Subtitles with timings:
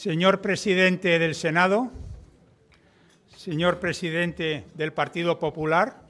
[0.00, 1.90] Señor presidente del Senado,
[3.36, 6.00] señor presidente del Partido Popular,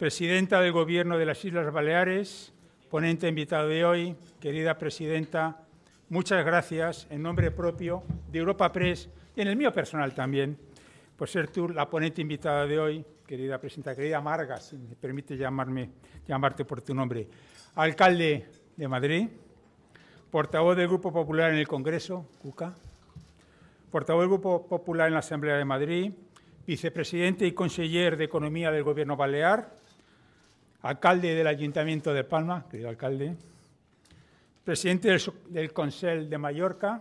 [0.00, 2.52] presidenta del Gobierno de las Islas Baleares,
[2.90, 5.64] ponente invitado de hoy, querida presidenta,
[6.08, 8.02] muchas gracias en nombre propio
[8.32, 10.58] de Europa Press y en el mío personal también,
[11.16, 15.36] por ser tú la ponente invitada de hoy, querida presidenta, querida Marga, si me permite
[15.36, 15.90] llamarme,
[16.26, 17.28] llamarte por tu nombre,
[17.76, 19.28] alcalde de Madrid,
[20.36, 22.74] portavoz del Grupo Popular en el Congreso, Cuca,
[23.90, 26.12] portavoz del Grupo Popular en la Asamblea de Madrid,
[26.66, 29.74] vicepresidente y conseller de Economía del Gobierno Balear,
[30.82, 33.34] alcalde del Ayuntamiento de Palma, querido alcalde,
[34.62, 37.00] presidente del, del Consell de Mallorca,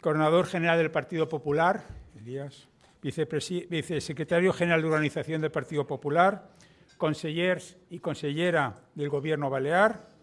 [0.00, 1.84] coordinador general del Partido Popular,
[2.18, 2.66] Elías,
[3.02, 6.48] vicesecretario general de Organización del Partido Popular,
[6.96, 10.16] consellers y consellera del Gobierno Balear,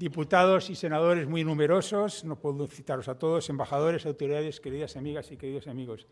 [0.00, 5.36] diputados y senadores muy numerosos, no puedo citaros a todos, embajadores, autoridades, queridas amigas y
[5.36, 6.06] queridos amigos.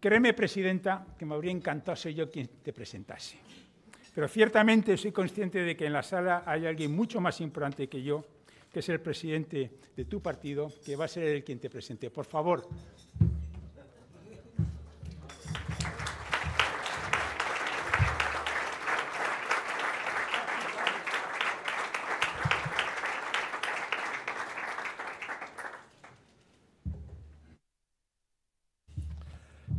[0.00, 3.36] Créeme, Presidenta, que me habría encantado ser yo quien te presentase.
[4.14, 8.02] Pero ciertamente soy consciente de que en la sala hay alguien mucho más importante que
[8.02, 8.24] yo,
[8.72, 12.08] que es el presidente de tu partido, que va a ser el quien te presente.
[12.08, 12.66] Por favor,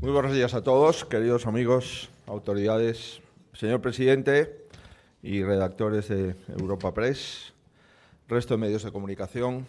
[0.03, 3.21] Muy buenos días a todos, queridos amigos, autoridades,
[3.53, 4.67] señor presidente
[5.21, 7.53] y redactores de Europa Press,
[8.27, 9.65] resto de medios de comunicación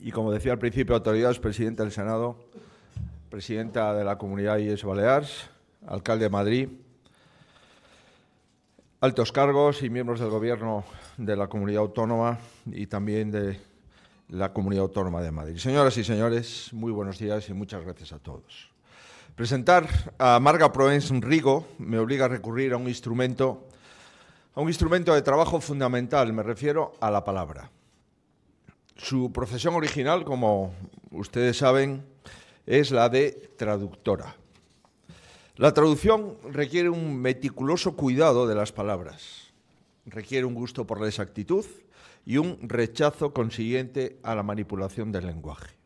[0.00, 2.36] y, como decía al principio, autoridades, presidenta del Senado,
[3.28, 5.50] presidenta de la Comunidad IES Baleares,
[5.84, 6.68] alcalde de Madrid,
[9.00, 10.84] altos cargos y miembros del Gobierno
[11.16, 13.58] de la Comunidad Autónoma y también de
[14.28, 15.56] la Comunidad Autónoma de Madrid.
[15.56, 18.70] Señoras y señores, muy buenos días y muchas gracias a todos.
[19.40, 19.88] Presentar
[20.18, 23.68] a Marga Proens Rigo me obliga a recurrir a un instrumento,
[24.54, 27.70] a un instrumento de trabajo fundamental, me refiero a la palabra.
[28.96, 30.74] Su profesión original, como
[31.10, 32.04] ustedes saben,
[32.66, 34.36] es la de traductora.
[35.56, 39.54] La traducción requiere un meticuloso cuidado de las palabras,
[40.04, 41.64] requiere un gusto por la exactitud
[42.26, 45.79] y un rechazo consiguiente a la manipulación del lenguaje.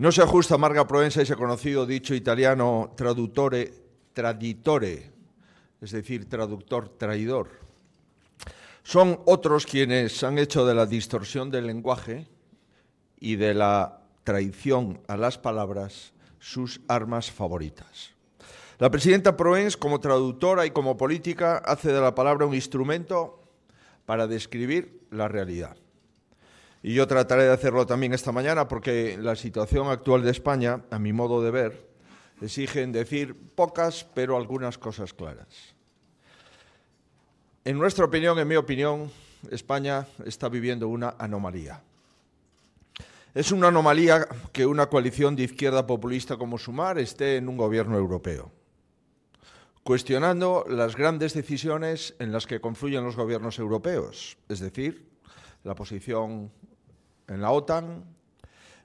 [0.00, 3.70] No se ajusta a Marga Provenza ese conocido dicho italiano traduttore
[4.14, 5.12] traditore,
[5.78, 7.50] es decir, traductor traidor.
[8.82, 12.26] Son otros quienes han hecho de la distorsión del lenguaje
[13.18, 18.12] y de la traición a las palabras sus armas favoritas.
[18.78, 23.42] La presidenta Proens, como traductora y como política, hace de la palabra un instrumento
[24.06, 25.76] para describir la realidad.
[26.82, 30.98] Y yo trataré de hacerlo también esta mañana porque la situación actual de España, a
[30.98, 31.90] mi modo de ver,
[32.40, 35.74] exigen decir pocas pero algunas cosas claras.
[37.64, 39.10] En nuestra opinión, en mi opinión,
[39.50, 41.82] España está viviendo una anomalía.
[43.34, 47.96] Es una anomalía que una coalición de izquierda populista como Sumar esté en un gobierno
[47.96, 48.50] europeo,
[49.84, 55.10] cuestionando las grandes decisiones en las que confluyen los gobiernos europeos, es decir,
[55.62, 56.50] la posición
[57.30, 58.04] en la OTAN,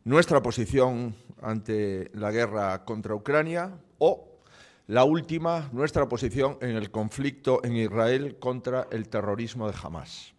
[0.03, 4.39] nuestra posición ante la guerra contra Ucrania o
[4.87, 10.33] la última, nuestra posición en el conflicto en Israel contra el terrorismo de Hamas.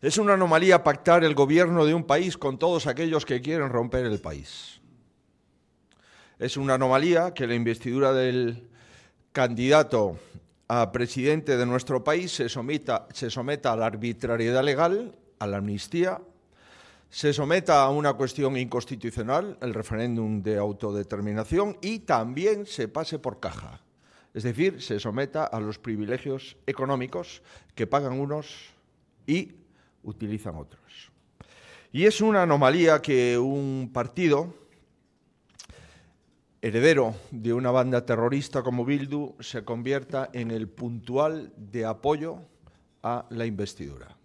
[0.00, 4.06] Es una anomalía pactar el gobierno de un país con todos aquellos que quieren romper
[4.06, 4.80] el país.
[6.38, 8.68] Es una anomalía que la investidura del
[9.32, 10.16] candidato
[10.68, 15.56] a presidente de nuestro país se someta, se someta a la arbitrariedad legal, a la
[15.56, 16.20] amnistía
[17.10, 23.40] se someta a una cuestión inconstitucional, el referéndum de autodeterminación, y también se pase por
[23.40, 23.82] caja.
[24.32, 27.42] Es decir, se someta a los privilegios económicos
[27.74, 28.70] que pagan unos
[29.26, 29.54] y
[30.04, 31.10] utilizan otros.
[31.92, 34.54] Y es una anomalía que un partido
[36.62, 42.42] heredero de una banda terrorista como Bildu se convierta en el puntual de apoyo
[43.02, 44.19] a la investidura.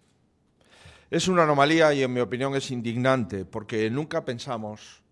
[1.08, 5.04] Es una anomalía y en mi opinión es indignante porque nunca pensamos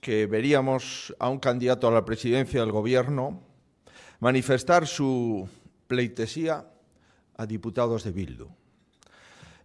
[0.00, 3.42] que veríamos a un candidato a la presidencia del gobierno
[4.20, 5.48] manifestar su
[5.88, 6.64] pleitesía
[7.36, 8.46] a diputados de Bildu.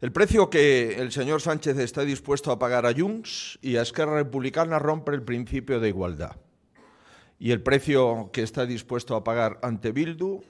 [0.01, 4.15] El precio que el señor Sánchez está dispuesto a pagar a Junts y a Esquerra
[4.15, 6.38] Republicana rompe el principio de igualdad.
[7.38, 10.41] Y el precio que está dispuesto a pagar ante Bildu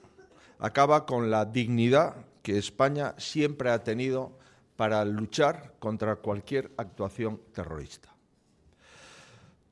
[0.58, 4.38] acaba con la dignidad que España siempre ha tenido
[4.78, 8.14] para luchar contra cualquier actuación terrorista.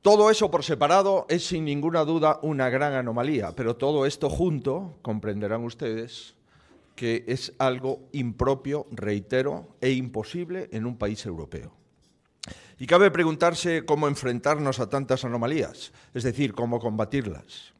[0.02, 4.98] Todo eso por separado es sin ninguna duda una gran anomalía, pero todo esto junto,
[5.02, 6.34] comprenderán ustedes,
[6.94, 11.72] que es algo impropio, reitero, e imposible en un país europeo.
[12.78, 17.72] Y cabe preguntarse cómo enfrentarnos a tantas anomalías, es decir, cómo combatirlas.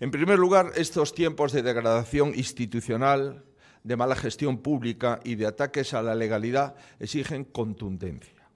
[0.00, 3.44] En primer lugar, estos tiempos de degradación institucional,
[3.84, 8.48] de mala gestión pública y de ataques a la legalidad exigen contundencia.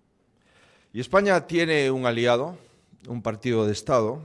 [0.93, 2.59] Y España tiene un aliado,
[3.07, 4.21] un partido de Estado,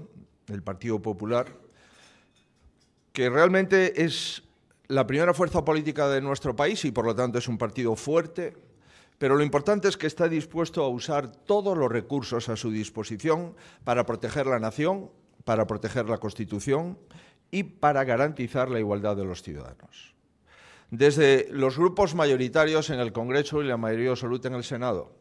[0.48, 1.48] el Partido Popular,
[3.12, 4.44] que realmente es
[4.88, 8.54] la primera fuerza política de nuestro país y por lo tanto es un partido fuerte,
[9.18, 13.56] pero lo importante es que está dispuesto a usar todos los recursos a su disposición
[13.84, 15.12] para proteger la nación,
[15.44, 16.98] para proteger la Constitución
[17.52, 20.14] y para garantizar la igualdad de los ciudadanos.
[20.94, 25.16] Desde los grupos mayoritarios en el Congreso y la mayoría absoluta en el Senado,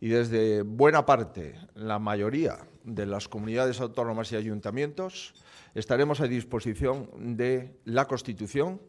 [0.00, 5.34] y desde buena parte, la mayoría de las comunidades autónomas y ayuntamientos,
[5.74, 8.80] estaremos a disposición de la Constitución,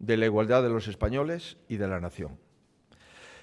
[0.00, 2.40] de la igualdad de los españoles y de la nación.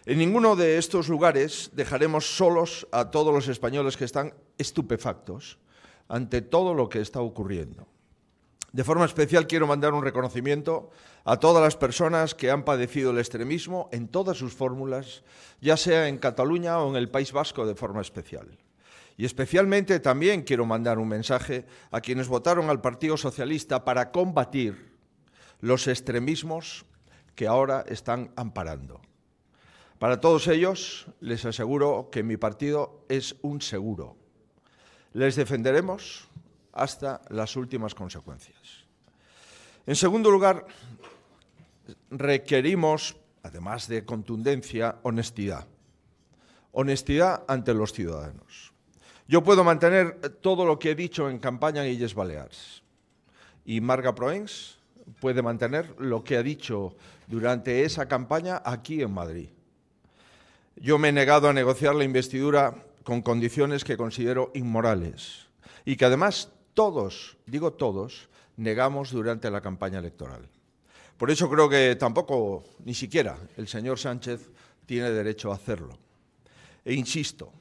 [0.05, 5.57] En ninguno de estos lugares dejaremos solos a todos los españoles que están estupefactos
[6.09, 7.88] ante todo lo que está ocurriendo.
[8.75, 10.89] De forma especial quiero mandar un reconocimiento
[11.24, 15.24] a todas las personas que han padecido el extremismo en todas sus fórmulas,
[15.62, 18.57] ya sea en Cataluña o en el País Vasco de forma especial.
[19.16, 24.92] Y especialmente también quiero mandar un mensaje a quienes votaron al Partido Socialista para combatir
[25.62, 26.83] los extremismos
[27.33, 29.00] que ahora están amparando.
[30.00, 34.18] Para todos ellos les aseguro que mi partido es un seguro.
[35.13, 36.27] Les defenderemos
[36.75, 38.86] hasta las últimas consecuencias.
[39.88, 40.66] En segundo lugar,
[42.12, 45.68] requerimos, además de contundencia, honestidad.
[46.72, 48.74] Honestidad ante los ciudadanos.
[49.27, 52.83] Yo puedo mantener todo lo que he dicho en campaña en Illes Baleares.
[53.66, 54.77] Y Marga Proens
[55.19, 56.95] puede mantener lo que ha dicho
[57.27, 59.50] durante esa campaña aquí en Madrid.
[60.75, 65.48] Yo me he negado a negociar la investidura con condiciones que considero inmorales
[65.86, 70.48] y que además todos, digo todos, negamos durante la campaña electoral.
[71.18, 74.50] Por eso creo que tampoco, ni siquiera, el señor Sánchez
[74.86, 75.98] tiene derecho a hacerlo.
[76.83, 77.51] E insisto,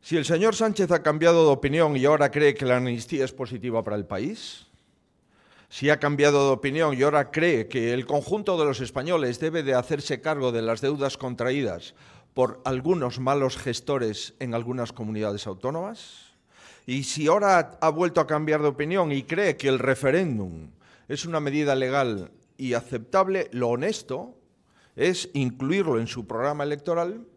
[0.00, 3.32] si el señor Sánchez ha cambiado de opinión y ahora cree que la amnistía es
[3.32, 4.66] positiva para el país,
[5.68, 9.62] si ha cambiado de opinión y ahora cree que el conjunto de los españoles debe
[9.62, 11.94] de hacerse cargo de las deudas contraídas
[12.34, 16.29] por algunos malos gestores en algunas comunidades autónomas,
[16.90, 20.72] y si ahora ha vuelto a cambiar de opinión y cree que el referéndum
[21.06, 24.36] es una medida legal y aceptable, lo honesto
[24.96, 27.28] es incluirlo en su programa electoral,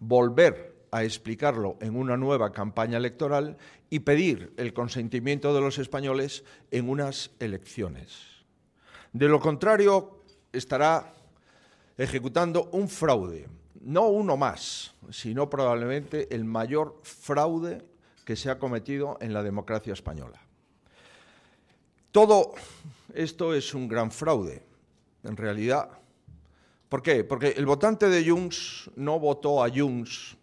[0.00, 3.58] volver a explicarlo en una nueva campaña electoral
[3.90, 6.42] y pedir el consentimiento de los españoles
[6.72, 8.26] en unas elecciones.
[9.12, 11.14] De lo contrario, estará
[11.96, 13.46] ejecutando un fraude,
[13.82, 17.91] no uno más, sino probablemente el mayor fraude
[18.24, 20.40] que se ha cometido en la democracia española.
[22.10, 22.52] Todo
[23.14, 24.62] esto es un gran fraude,
[25.24, 25.88] en realidad.
[26.88, 27.24] ¿Por qué?
[27.24, 30.36] Porque el votante de Junts no votó a Junts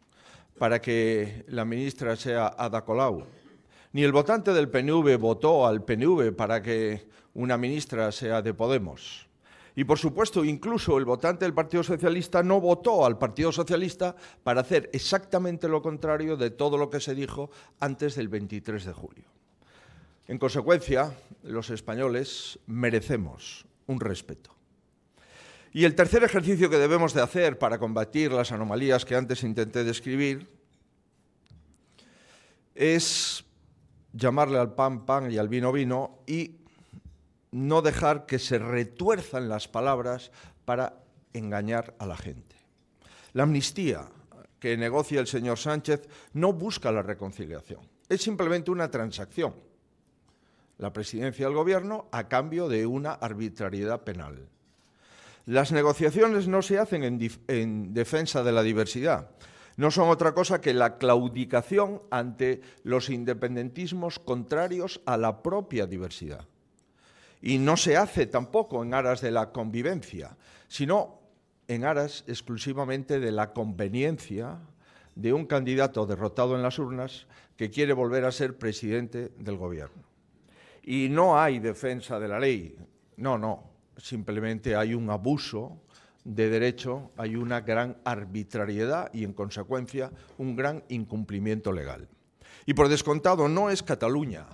[0.57, 3.24] para que la ministra sea Ada Colau,
[3.94, 9.29] ni el votante del PNV votó al PNV para que una ministra sea de Podemos.
[9.76, 14.61] Y por supuesto, incluso el votante del Partido Socialista no votó al Partido Socialista para
[14.61, 17.49] hacer exactamente lo contrario de todo lo que se dijo
[17.80, 19.26] antes del 23 de julio.
[20.28, 24.56] En consecuencia, los españoles merecemos un respeto.
[25.71, 29.83] Y el tercer ejercicio que debemos de hacer para combatir las anomalías que antes intenté
[29.83, 30.47] describir
[32.73, 33.44] es
[34.14, 36.56] llamarle al pan pan y al vino vino y
[37.52, 40.32] no dejar que se retuerzan las palabras
[40.66, 41.02] para
[41.34, 42.56] engañar a la gente.
[43.34, 44.08] La amnistía
[44.60, 49.56] que negocia el señor Sánchez no busca la reconciliación, es simplemente una transacción.
[50.78, 54.48] La presidencia del gobierno a cambio de una arbitrariedad penal.
[55.46, 59.32] Las negociaciones no se hacen en, defensa de la diversidad,
[59.78, 66.46] no son otra cosa que la claudicación ante los independentismos contrarios a la propia diversidad
[67.42, 71.19] y no se hace tampoco en aras de la convivencia, sino
[71.68, 74.60] en aras exclusivamente de la conveniencia
[75.16, 80.04] de un candidato derrotado en las urnas que quiere volver a ser presidente del gobierno.
[80.84, 82.78] Y no hay defensa de la ley,
[83.18, 83.64] no, no,
[83.98, 85.81] simplemente hay un abuso
[86.24, 92.08] de derecho hay una gran arbitrariedad y, en consecuencia, un gran incumplimiento legal.
[92.66, 94.46] Y por descontado, no es Cataluña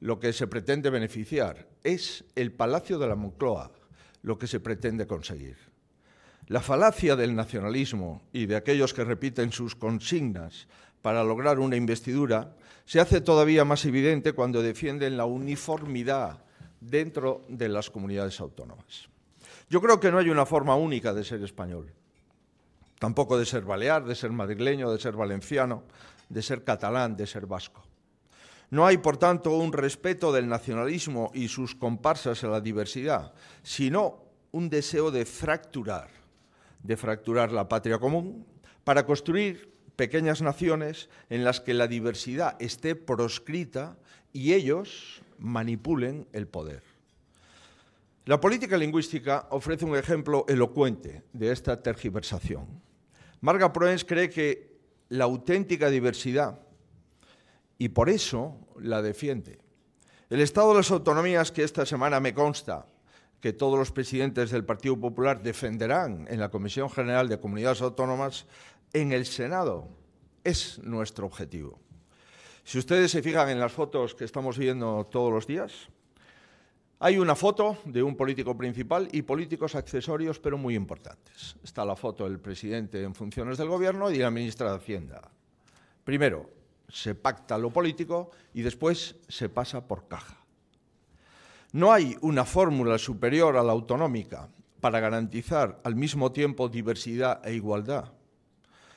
[0.00, 3.72] lo que se pretende beneficiar, es el Palacio de la Moncloa
[4.22, 5.56] lo que se pretende conseguir.
[6.48, 10.66] La falacia del nacionalismo y de aquellos que repiten sus consignas
[11.02, 16.42] para lograr una investidura se hace todavía más evidente cuando defienden la uniformidad
[16.80, 19.08] dentro de las comunidades autónomas.
[19.68, 21.92] Yo creo que no hay una forma única de ser español,
[22.98, 25.82] tampoco de ser balear, de ser madrileño, de ser valenciano,
[26.30, 27.87] de ser catalán, de ser vasco.
[28.70, 33.32] No hay, por tanto, un respeto del nacionalismo y sus comparsas a la diversidad,
[33.62, 36.10] sino un deseo de fracturar,
[36.82, 38.46] de fracturar la patria común
[38.84, 43.96] para construir pequeñas naciones en las que la diversidad esté proscrita
[44.32, 46.82] y ellos manipulen el poder.
[48.26, 52.66] La política lingüística ofrece un ejemplo elocuente de esta tergiversación.
[53.40, 54.76] Marga Proens cree que
[55.08, 56.60] la auténtica diversidad,
[57.78, 59.58] y por eso la defiende.
[60.28, 62.86] El Estado de las Autonomías, que esta semana me consta
[63.40, 68.46] que todos los presidentes del Partido Popular defenderán en la Comisión General de Comunidades Autónomas,
[68.92, 69.88] en el Senado.
[70.42, 71.78] Es nuestro objetivo.
[72.64, 75.88] Si ustedes se fijan en las fotos que estamos viendo todos los días,
[76.98, 81.56] hay una foto de un político principal y políticos accesorios, pero muy importantes.
[81.62, 85.30] Está la foto del presidente en funciones del Gobierno y de la ministra de Hacienda.
[86.02, 86.57] Primero,
[86.88, 90.38] se pacta lo político y después se pasa por caja.
[91.72, 94.48] No hay una fórmula superior a la autonómica
[94.80, 98.12] para garantizar al mismo tiempo diversidad e igualdad.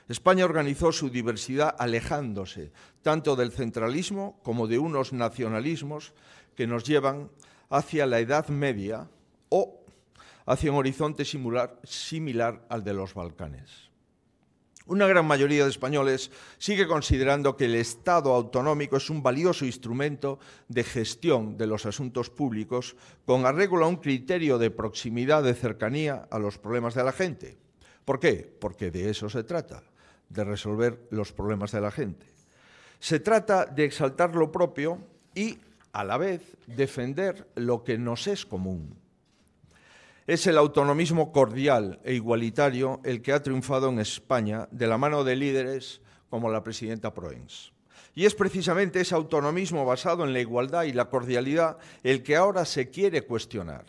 [0.07, 2.71] España organizó su diversidad alejándose
[3.01, 6.13] tanto del centralismo como de unos nacionalismos
[6.55, 7.29] que nos llevan
[7.69, 9.10] hacia la Edad Media
[9.50, 9.81] o
[10.45, 13.90] hacia un horizonte similar, al de los Balcanes.
[14.91, 20.38] Una gran mayoría de españoles sigue considerando que el Estado autonómico es un valioso instrumento
[20.67, 26.27] de gestión de los asuntos públicos con arreglo a un criterio de proximidad, de cercanía
[26.29, 27.57] a los problemas de la gente.
[28.03, 28.53] ¿Por qué?
[28.60, 29.81] Porque de eso se trata
[30.27, 32.25] de resolver los problemas de la gente.
[33.00, 34.98] Se trata de exaltar lo propio
[35.33, 35.57] y,
[35.93, 39.00] a la vez, defender lo que nos es común.
[40.27, 45.23] Es el autonomismo cordial e igualitario el que ha triunfado en España de la mano
[45.23, 47.73] de líderes como la presidenta Proens.
[48.13, 52.65] Y es precisamente ese autonomismo basado en la igualdad y la cordialidad el que ahora
[52.65, 53.85] se quiere cuestionar.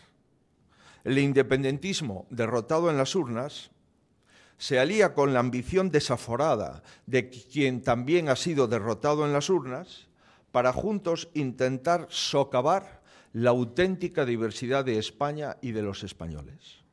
[1.03, 3.69] El independentismo derrotado en las urnas
[4.57, 10.07] se alía con la ambición desaforada de quien también ha sido derrotado en las urnas
[10.51, 13.02] para juntos intentar socavar
[13.33, 16.83] la auténtica diversidad de España y de los españoles.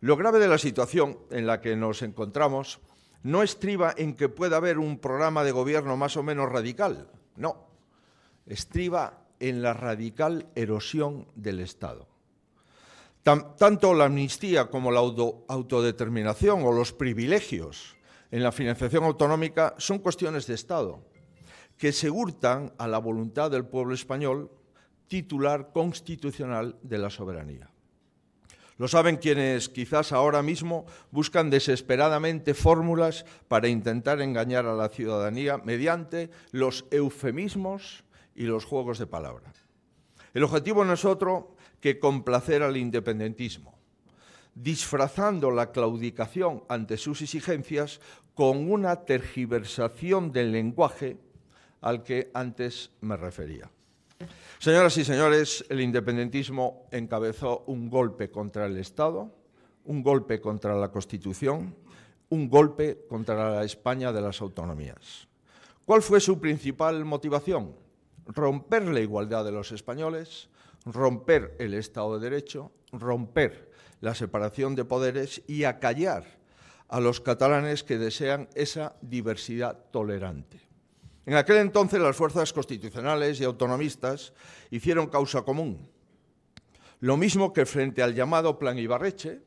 [0.00, 2.80] Lo grave de la situación en la que nos encontramos
[3.22, 7.68] no estriba en que pueda haber un programa de gobierno más o menos radical, no,
[8.46, 12.14] estriba en la radical erosión del Estado
[13.24, 17.96] tanto la amnistía como la autodeterminación o los privilegios
[18.30, 21.00] en la financiación autonómica son cuestiones de Estado
[21.78, 24.50] que se hurtan a la voluntad del pueblo español
[25.08, 27.70] titular constitucional de la soberanía.
[28.76, 35.58] Lo saben quienes quizás ahora mismo buscan desesperadamente fórmulas para intentar engañar a la ciudadanía
[35.58, 39.52] mediante los eufemismos y los juegos de palabra.
[40.32, 43.78] El objetivo no es otro que complacer al independentismo,
[44.56, 48.00] disfrazando la claudicación ante sus exigencias
[48.34, 51.18] con una tergiversación del lenguaje
[51.80, 53.70] al que antes me refería.
[54.58, 59.30] Señoras y señores, el independentismo encabezó un golpe contra el Estado,
[59.84, 61.74] un golpe contra la Constitución,
[62.30, 65.28] un golpe contra la España de las autonomías.
[65.84, 67.74] ¿Cuál fue su principal motivación?
[68.26, 70.48] Romper la igualdad de los españoles,
[70.86, 76.24] romper el Estado de Derecho, romper la separación de poderes y acallar
[76.88, 80.60] a los catalanes que desean esa diversidad tolerante.
[81.26, 84.32] En aquel entonces las fuerzas constitucionales y autonomistas
[84.70, 85.88] hicieron causa común.
[87.00, 89.40] Lo mismo que frente al llamado Plan Ibarreche,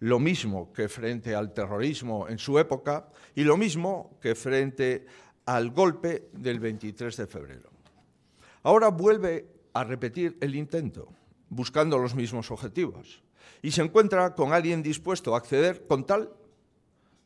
[0.00, 5.06] lo mismo que frente al terrorismo en su época y lo mismo que frente
[5.46, 7.70] al golpe del 23 de febrero.
[8.62, 11.08] Ahora vuelve a repetir el intento,
[11.48, 13.22] buscando los mismos objetivos,
[13.62, 16.30] y se encuentra con alguien dispuesto a acceder con tal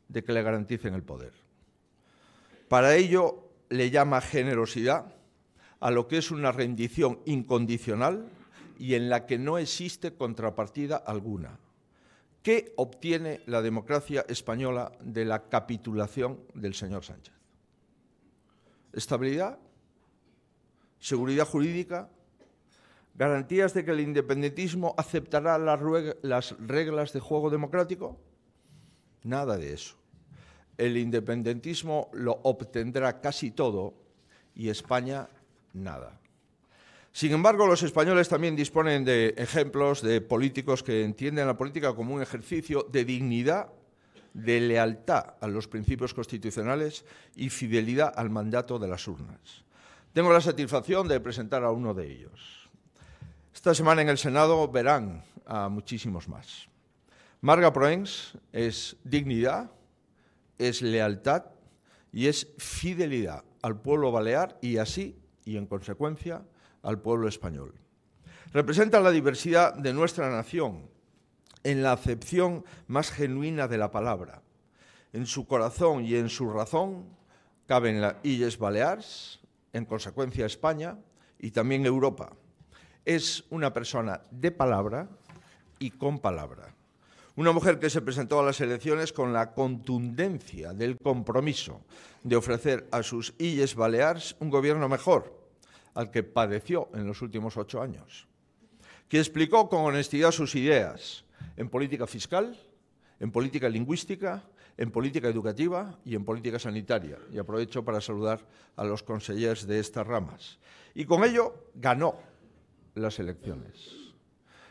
[0.09, 1.33] de que le garanticen el poder.
[2.69, 5.15] Para ello le llama generosidad
[5.81, 8.29] a lo que es una rendición incondicional
[8.79, 11.59] y en la que no existe contrapartida alguna,
[12.49, 17.35] ¿Qué obtiene la democracia española de la capitulación del señor Sánchez?
[18.95, 19.59] ¿Estabilidad?
[20.99, 22.09] ¿Seguridad jurídica?
[23.15, 28.19] ¿Garantías de que el independentismo aceptará las reglas de juego democrático?
[29.25, 29.98] Nada de eso.
[30.78, 33.94] El independentismo lo obtendrá casi todo
[34.54, 35.28] y España
[35.75, 36.18] nada.
[37.12, 42.14] Sin embargo, los españoles también disponen de ejemplos de políticos que entienden la política como
[42.14, 43.73] un ejercicio de dignidad,
[44.35, 47.04] de lealtad a los principios constitucionales
[47.35, 49.64] y fidelidad al mandato de las urnas.
[50.12, 52.70] Tengo la satisfacción de presentar a uno de ellos.
[53.52, 56.68] Esta semana en el Senado verán a muchísimos más.
[57.40, 59.70] Marga Proens es dignidad,
[60.59, 61.47] es lealtad
[62.12, 66.45] y es fidelidad al pueblo balear y así, y en consecuencia,
[66.83, 67.75] al pueblo español.
[68.53, 70.88] Representa la diversidad de nuestra nación
[71.65, 74.43] en la acepción más genuina de la palabra.
[75.12, 77.05] En su corazón y en su razón
[77.67, 79.41] caben las Illes Baleares,
[79.73, 80.99] en consecuencia España
[81.38, 82.33] y también Europa.
[83.05, 85.09] Es una persona de palabra
[85.79, 86.75] y con palabra.
[87.38, 91.83] Una mujer que se presentó a las elecciones con la contundencia del compromiso
[92.25, 95.40] de ofrecer a sus Illes Baleares un gobierno mejor
[95.95, 98.26] al que padeció en los últimos ocho años,
[99.09, 101.25] que explicó con honestidad sus ideas
[101.57, 102.59] en política fiscal,
[103.21, 104.42] en política lingüística,
[104.76, 107.18] en política educativa y en política sanitaria.
[107.30, 110.59] Y aprovecho para saludar a los consejeros de estas ramas.
[110.92, 112.18] Y con ello ganó
[112.97, 114.08] las elecciones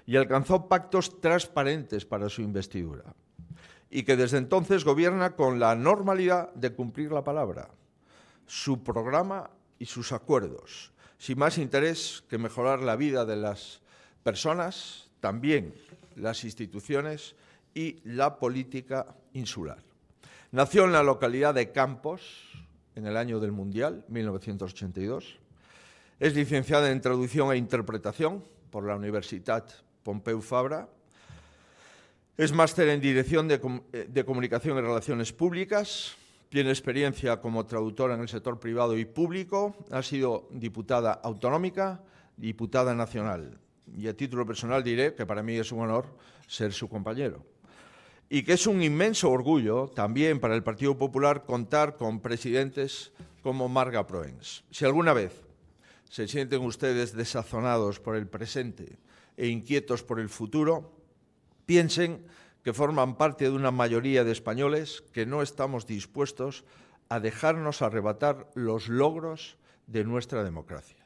[0.08, 3.14] y alcanzó pactos transparentes para su investidura
[3.90, 7.70] y que desde entonces gobierna con la normalidad de cumplir la palabra,
[8.46, 13.82] su programa y sus acuerdos, sin más interés que mejorar la vida de las
[14.24, 15.74] personas, también
[16.16, 17.36] las instituciones
[17.74, 19.84] y la política insular.
[20.52, 22.22] Nació en la localidad de Campos
[22.96, 25.38] en el año del Mundial, 1982.
[26.20, 30.88] Es licenciada en Traducción e Interpretación por la Universitat Pompeu Fabra.
[32.38, 33.60] Es máster en Dirección de,
[34.24, 36.16] Comunicación y Relaciones Públicas.
[36.48, 39.76] Tiene experiencia como traductora en el sector privado y público.
[39.92, 42.02] Ha sido diputada autonómica,
[42.38, 43.60] diputada nacional.
[43.98, 46.06] Y a título personal diré que para mí es un honor
[46.48, 47.44] ser su compañero.
[48.30, 53.12] Y que es un inmenso orgullo también para el Partido Popular contar con presidentes
[53.44, 54.64] como Marga Proens.
[54.72, 55.34] Si alguna vez
[56.10, 59.00] se sienten ustedes desazonados por el presente
[59.38, 60.92] e inquietos por el futuro,
[61.66, 62.26] piensen
[62.64, 66.66] que forman parte de una mayoría de españoles que no estamos dispuestos
[67.08, 71.06] a dejarnos arrebatar los logros de nuestra democracia.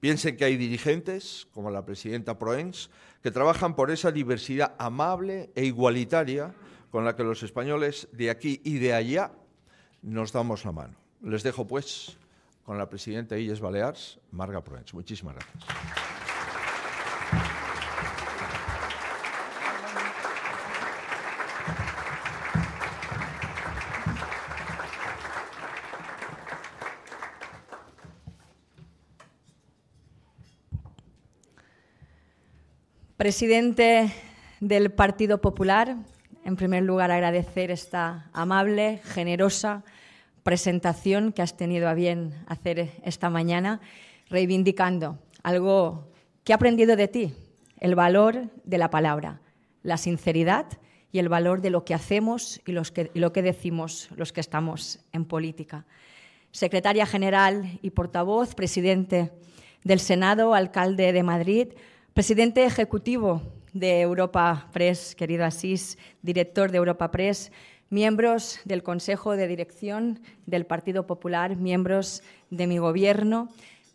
[0.00, 2.90] Piensen que hay dirigentes, como la presidenta Proens,
[3.22, 6.54] que trabajan por esa diversidad amable e igualitaria
[6.90, 9.32] con la que los españoles de aquí y de allá
[10.02, 10.94] nos damos la mano.
[11.22, 12.16] Les dejo, pues,
[12.64, 14.94] con la presidenta Illes Balears, Marga Proens.
[14.94, 16.15] Muchísimas gracias.
[33.16, 34.12] Presidente
[34.60, 35.96] del Partido Popular,
[36.44, 39.84] en primer lugar agradecer esta amable, generosa
[40.42, 43.80] presentación que has tenido a bien hacer esta mañana,
[44.28, 46.12] reivindicando algo
[46.44, 47.34] que he aprendido de ti,
[47.80, 49.40] el valor de la palabra,
[49.82, 50.66] la sinceridad
[51.10, 55.24] y el valor de lo que hacemos y, lo que decimos los que estamos en
[55.24, 55.86] política.
[56.50, 59.32] Secretaria General y portavoz, presidente
[59.84, 61.68] del Senado, alcalde de Madrid,
[62.16, 63.42] Presidente ejecutivo
[63.74, 67.52] de Europa Press, querido Asís, director de Europa Press,
[67.90, 73.50] miembros del Consejo de Dirección del Partido Popular, miembros de mi gobierno,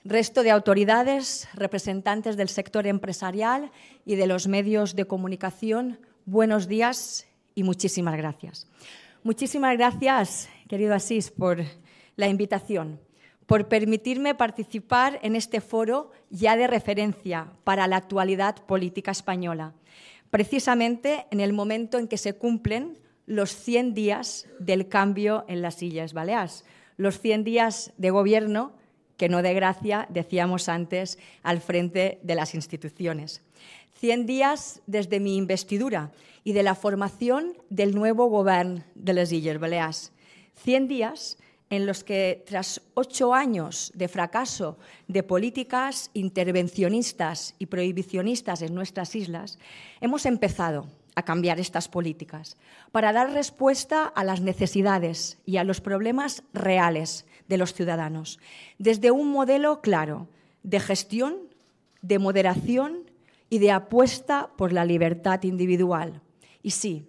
[0.06, 3.72] resto de autoridades, representantes del sector empresarial
[4.06, 8.68] y de los medios de comunicación, buenos días y muchísimas gracias.
[9.24, 11.64] Muchísimas gracias, querido Asís, por
[12.18, 13.00] la invitación
[13.46, 19.74] por permitirme participar en este foro ya de referencia para la actualidad política española,
[20.30, 25.82] precisamente en el momento en que se cumplen los 100 días del cambio en las
[25.82, 26.66] Islas Baleares,
[26.98, 28.74] los 100 días de gobierno
[29.18, 33.44] que no de gracia, decíamos antes, al frente de las instituciones.
[34.00, 36.12] 100 días desde mi investidura
[36.44, 40.12] y de la formación del nuevo gobierno de las Islas Baleares.
[40.56, 41.38] 100 días
[41.72, 49.16] en los que, tras ocho años de fracaso de políticas intervencionistas y prohibicionistas en nuestras
[49.16, 49.58] islas,
[50.02, 52.58] hemos empezado a cambiar estas políticas,
[52.92, 58.40] para dar respuesta a las necesidades y a los problemas reales de los ciudadanos,
[58.78, 60.28] desde un modelo claro
[60.64, 61.38] de gestión,
[62.02, 63.10] de moderación
[63.50, 66.22] y de apuesta por la libertad individual.
[66.64, 67.06] Y sí,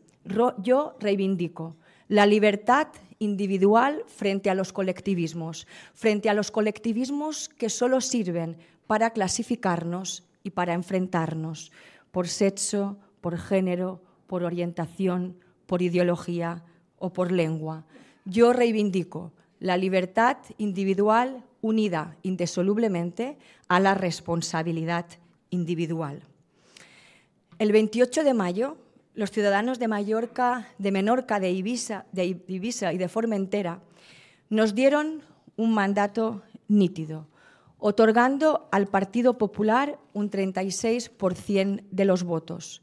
[0.59, 1.77] yo reivindico
[2.09, 2.89] la libertad
[3.23, 8.57] individual frente a los colectivismos, frente a los colectivismos que solo sirven
[8.89, 11.71] para clasificarnos y para enfrentarnos
[12.11, 16.65] por sexo, por género, por orientación, por ideología
[16.99, 17.87] o por lengua.
[18.25, 25.07] Yo reivindico la libertad individual unida indisolublemente a la responsabilidad
[25.51, 26.23] individual.
[27.61, 28.77] El 28 de mayo,
[29.15, 33.81] los ciudadanos de Mallorca, de Menorca, de Ibiza, y de Formentera
[34.49, 35.23] nos dieron
[35.57, 37.27] un mandato nítido,
[37.79, 42.83] otorgando al Partido Popular un 36% de los votos.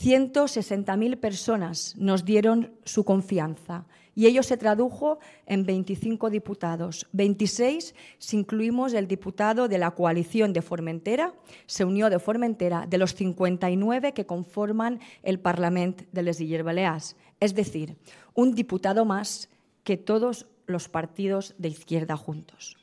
[0.00, 7.06] 160.000 personas nos dieron su confianza y ello se tradujo en 25 diputados.
[7.12, 11.34] 26 si incluimos el diputado de la coalición de Formentera,
[11.66, 17.14] se unió de Formentera, de los 59 que conforman el Parlamento de les Balears.
[17.38, 17.96] Es decir,
[18.34, 19.50] un diputado más
[19.84, 22.78] que todos los partidos de izquierda juntos.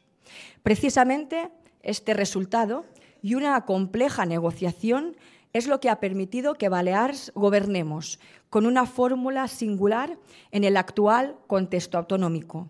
[0.62, 1.50] Precisamente
[1.82, 2.86] este resultado
[3.24, 5.16] y una compleja negociación
[5.54, 10.18] es lo que ha permitido que Baleares gobernemos con una fórmula singular
[10.52, 12.68] en el actual contexto autonómico.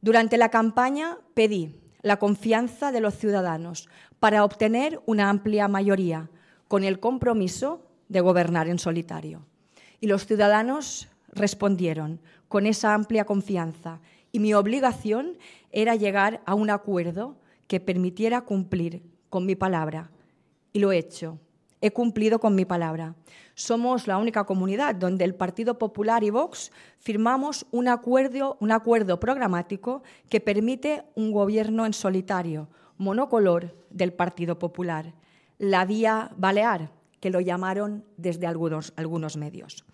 [0.00, 6.28] Durante la campaña pedí la confianza de los ciudadanos para obtener una amplia mayoría,
[6.66, 9.46] con el compromiso de gobernar en solitario.
[10.00, 14.00] Y los ciudadanos respondieron con esa amplia confianza
[14.32, 15.38] y mi obligación
[15.72, 20.10] era llegar a un acuerdo que permitiera cumplir con mi palabra.
[20.72, 21.38] Y lo he hecho
[21.80, 23.14] he cumplido con mi palabra.
[23.54, 29.20] Somos la única comunidad donde el Partido Popular y Vox firmamos un acuerdo, un acuerdo
[29.20, 35.14] programático que permite un gobierno en solitario, monocolor del Partido Popular,
[35.58, 39.84] la Vía Balear, que lo llamaron desde algunos, algunos medios.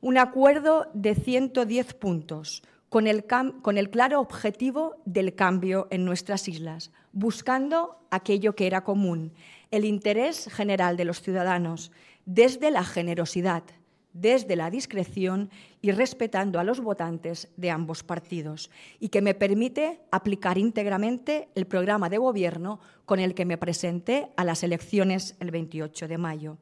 [0.00, 6.46] Un acuerdo de 110 puntos, con el, con el, claro objetivo del cambio en nuestras
[6.46, 9.32] islas, buscando aquello que era común,
[9.72, 11.90] el interés general de los ciudadanos
[12.24, 13.64] desde la generosidad,
[14.12, 20.00] desde la discreción y respetando a los votantes de ambos partidos, y que me permite
[20.12, 25.50] aplicar íntegramente el programa de gobierno con el que me presenté a las elecciones el
[25.50, 26.58] 28 de mayo.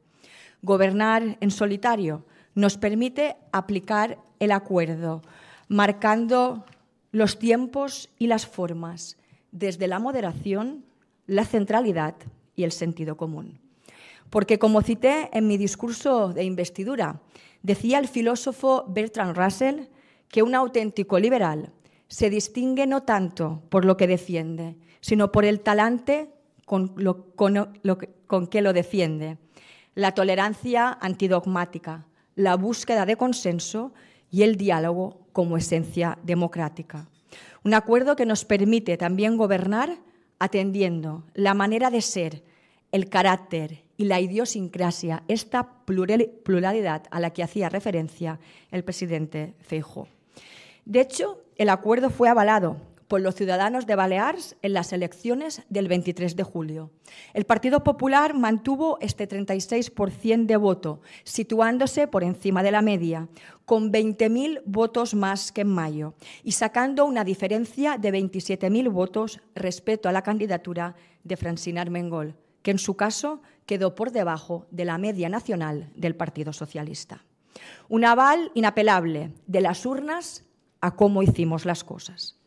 [0.61, 5.21] Gobernar en solitario nos permite aplicar el acuerdo,
[5.67, 6.65] marcando
[7.11, 9.17] los tiempos y las formas,
[9.51, 10.85] desde la moderación,
[11.27, 12.15] la centralidad
[12.55, 13.59] y el sentido común.
[14.29, 17.21] Porque, como cité en mi discurso de investidura,
[17.63, 19.87] decía el filósofo Bertrand Russell
[20.29, 21.73] que un auténtico liberal
[22.07, 26.29] se distingue no tanto por lo que defiende, sino por el talante
[26.65, 29.37] con, lo, con que lo defiende,
[29.95, 33.93] la tolerancia antidogmática, la búsqueda de consenso
[34.29, 37.09] y el diálogo como esencia democrática.
[37.63, 39.97] Un acuerdo que nos permite también gobernar
[40.41, 42.41] atendiendo la manera de ser,
[42.91, 48.39] el carácter y la idiosincrasia, esta pluralidad a la que hacía referencia
[48.71, 50.07] el presidente Feijóo.
[50.83, 52.77] De hecho, el acuerdo fue avalado
[53.11, 56.91] por los ciudadanos de Baleares en las elecciones del 23 de julio.
[57.33, 63.27] El Partido Popular mantuvo este 36% de voto, situándose por encima de la media,
[63.65, 70.07] con 20.000 votos más que en mayo y sacando una diferencia de 27.000 votos respecto
[70.07, 70.95] a la candidatura
[71.25, 76.15] de Francina Armengol, que en su caso quedó por debajo de la media nacional del
[76.15, 77.25] Partido Socialista.
[77.89, 80.45] Un aval inapelable de las urnas
[80.79, 82.37] a cómo hicimos las cosas.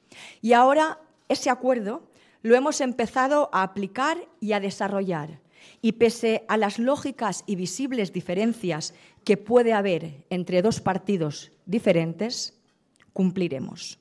[0.43, 0.99] Y ahora
[1.29, 2.03] ese acuerdo
[2.43, 5.41] lo hemos empezado a aplicar y a desarrollar.
[5.81, 8.93] Y pese a las lógicas y visibles diferencias
[9.25, 12.55] que puede haber entre dos partidos diferentes,
[13.15, 13.99] cumpliremos.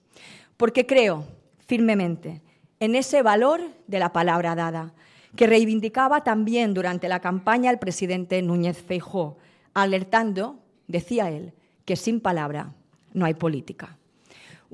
[0.57, 1.25] Porque creo
[1.65, 2.41] firmemente
[2.81, 4.93] en ese valor de la palabra dada,
[5.37, 9.37] que reivindicaba también durante la campaña el presidente Núñez Feijó,
[9.73, 11.53] alertando, decía él,
[11.85, 12.73] que sin palabra
[13.13, 13.97] no hay política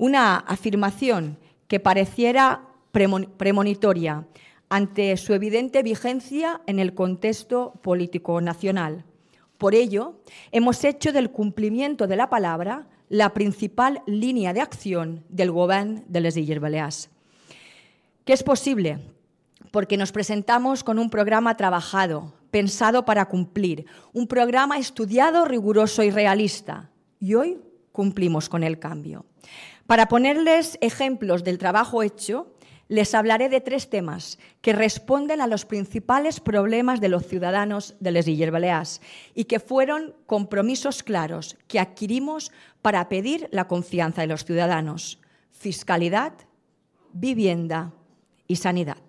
[0.00, 1.36] una afirmación
[1.68, 4.26] que pareciera premonitoria
[4.70, 9.04] ante su evidente vigencia en el contexto político nacional.
[9.58, 15.50] Por ello, hemos hecho del cumplimiento de la palabra la principal línea de acción del
[15.50, 17.10] Gobierno de les Illes Balears.
[18.24, 19.00] ¿Qué es posible?
[19.70, 23.84] Porque nos presentamos con un programa trabajado, pensado para cumplir,
[24.14, 26.88] un programa estudiado, riguroso y realista.
[27.18, 27.58] Y hoy
[27.92, 29.26] cumplimos con el cambio.
[29.90, 32.54] Para ponerles ejemplos del trabajo hecho,
[32.86, 38.12] les hablaré de tres temas que responden a los principales problemas de los ciudadanos de
[38.12, 39.00] Les Balears
[39.34, 45.18] y que fueron compromisos claros que adquirimos para pedir la confianza de los ciudadanos.
[45.50, 46.34] Fiscalidad,
[47.12, 47.92] vivienda
[48.46, 49.02] y sanidad.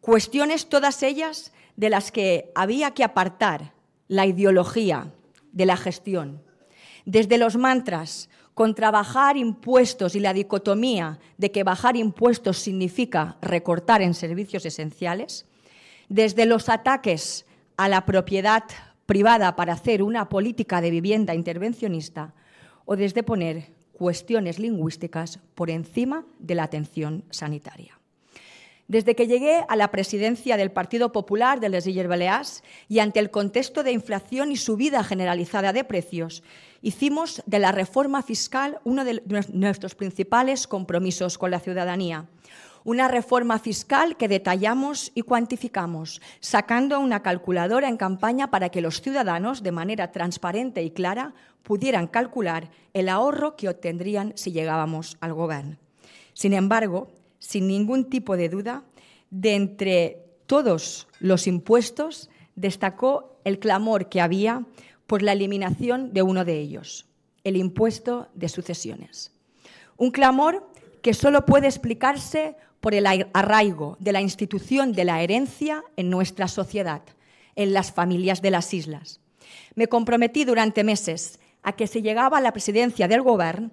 [0.00, 3.72] Cuestiones todas ellas de las que había que apartar
[4.08, 5.12] la ideología
[5.52, 6.42] de la gestión.
[7.04, 14.02] Desde los mantras contra bajar impuestos y la dicotomía de que bajar impuestos significa recortar
[14.02, 15.46] en servicios esenciales,
[16.08, 18.64] desde los ataques a la propiedad
[19.06, 22.34] privada para hacer una política de vivienda intervencionista
[22.84, 27.98] o desde poner cuestiones lingüísticas por encima de la atención sanitaria.
[28.88, 33.20] Desde que llegué a la presidencia del Partido Popular de Les Illes Balears y ante
[33.20, 36.42] el contexto de inflación y subida generalizada de precios,
[36.82, 42.26] hicimos de la reforma fiscal uno de nuestros principales compromisos con la ciudadanía.
[42.84, 49.00] Una reforma fiscal que detallamos y cuantificamos, sacando una calculadora en campaña para que los
[49.00, 55.32] ciudadanos, de manera transparente y clara, pudieran calcular el ahorro que obtendrían si llegábamos al
[55.32, 55.76] gobierno.
[56.32, 58.82] Sin embargo, sin ningún tipo de duda,
[59.30, 64.66] de entre todos los impuestos destacó el clamor que había
[65.06, 67.06] por la eliminación de uno de ellos,
[67.44, 69.32] el impuesto de sucesiones.
[69.96, 70.68] Un clamor
[71.02, 76.48] que solo puede explicarse por el arraigo de la institución de la herencia en nuestra
[76.48, 77.02] sociedad,
[77.54, 79.20] en las familias de las islas.
[79.74, 83.70] Me comprometí durante meses a que si llegaba a la presidencia del Gobierno,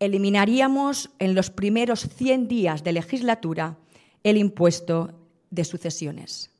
[0.00, 3.76] eliminaríamos en los primeros 100 días de legislatura
[4.24, 5.12] el impuesto
[5.50, 6.50] de sucesiones.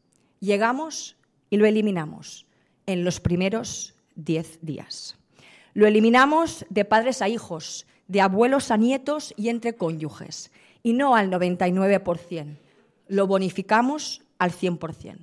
[0.41, 1.17] Llegamos
[1.51, 2.47] y lo eliminamos
[2.87, 5.17] en los primeros 10 días.
[5.75, 10.51] Lo eliminamos de padres a hijos, de abuelos a nietos y entre cónyuges,
[10.83, 12.59] y no al 99%.
[13.09, 15.19] Lo bonificamos al 100%.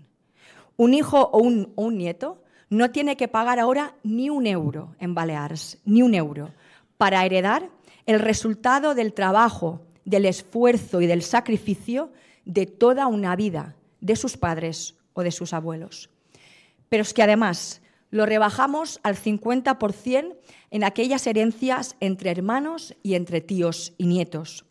[0.77, 4.95] Un hijo o un, o un nieto no tiene que pagar ahora ni un euro
[4.99, 6.51] en Baleares, ni un euro,
[6.97, 7.69] para heredar
[8.05, 12.11] el resultado del trabajo, del esfuerzo y del sacrificio
[12.45, 16.09] de toda una vida de sus padres o de sus abuelos.
[16.89, 20.35] Pero es que además lo rebajamos al 50%
[20.71, 24.65] en aquellas herencias entre hermanos y entre tíos y nietos.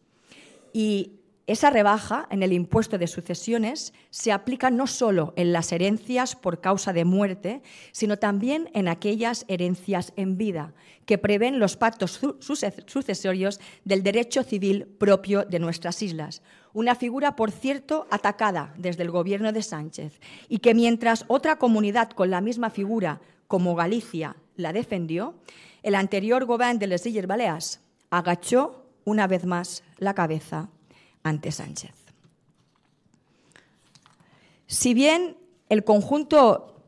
[0.72, 1.12] Y
[1.46, 6.62] esa rebaja en el impuesto de sucesiones se aplica no solo en las herencias por
[6.62, 7.60] causa de muerte,
[7.92, 10.72] sino también en aquellas herencias en vida,
[11.04, 16.40] que prevén los pactos sucesorios del derecho civil propio de nuestras islas.
[16.72, 22.08] Una figura, por cierto, atacada desde el gobierno de Sánchez y que mientras otra comunidad
[22.10, 25.34] con la misma figura, como Galicia, la defendió,
[25.82, 30.70] el anterior gobierno de les Illes Baleas agachó una vez más la cabeza
[31.24, 31.92] ante Sánchez.
[34.68, 35.36] Si bien
[35.68, 36.82] el conjunto,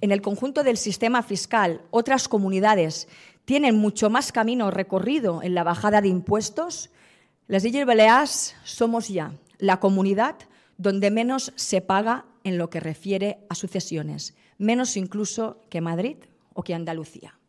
[0.00, 3.08] en el conjunto del sistema fiscal otras comunidades
[3.44, 6.90] tienen mucho más camino recorrido en la bajada de impuestos,
[7.48, 10.36] las Illes Baleares somos ya la comunidad
[10.78, 16.16] donde menos se paga en lo que refiere a sucesiones, menos incluso que Madrid
[16.54, 17.39] o que Andalucía.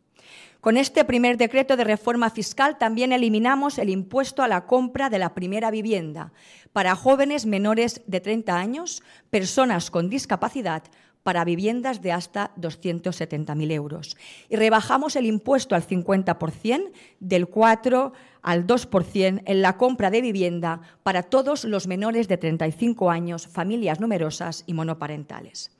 [0.62, 5.18] Con este primer decreto de reforma fiscal también eliminamos el impuesto a la compra de
[5.18, 6.34] la primera vivienda
[6.72, 10.84] para jóvenes menores de 30 años, personas con discapacidad,
[11.24, 14.18] para viviendas de hasta 270.000 euros.
[14.50, 20.82] Y rebajamos el impuesto al 50%, del 4 al 2% en la compra de vivienda
[21.02, 25.72] para todos los menores de 35 años, familias numerosas y monoparentales.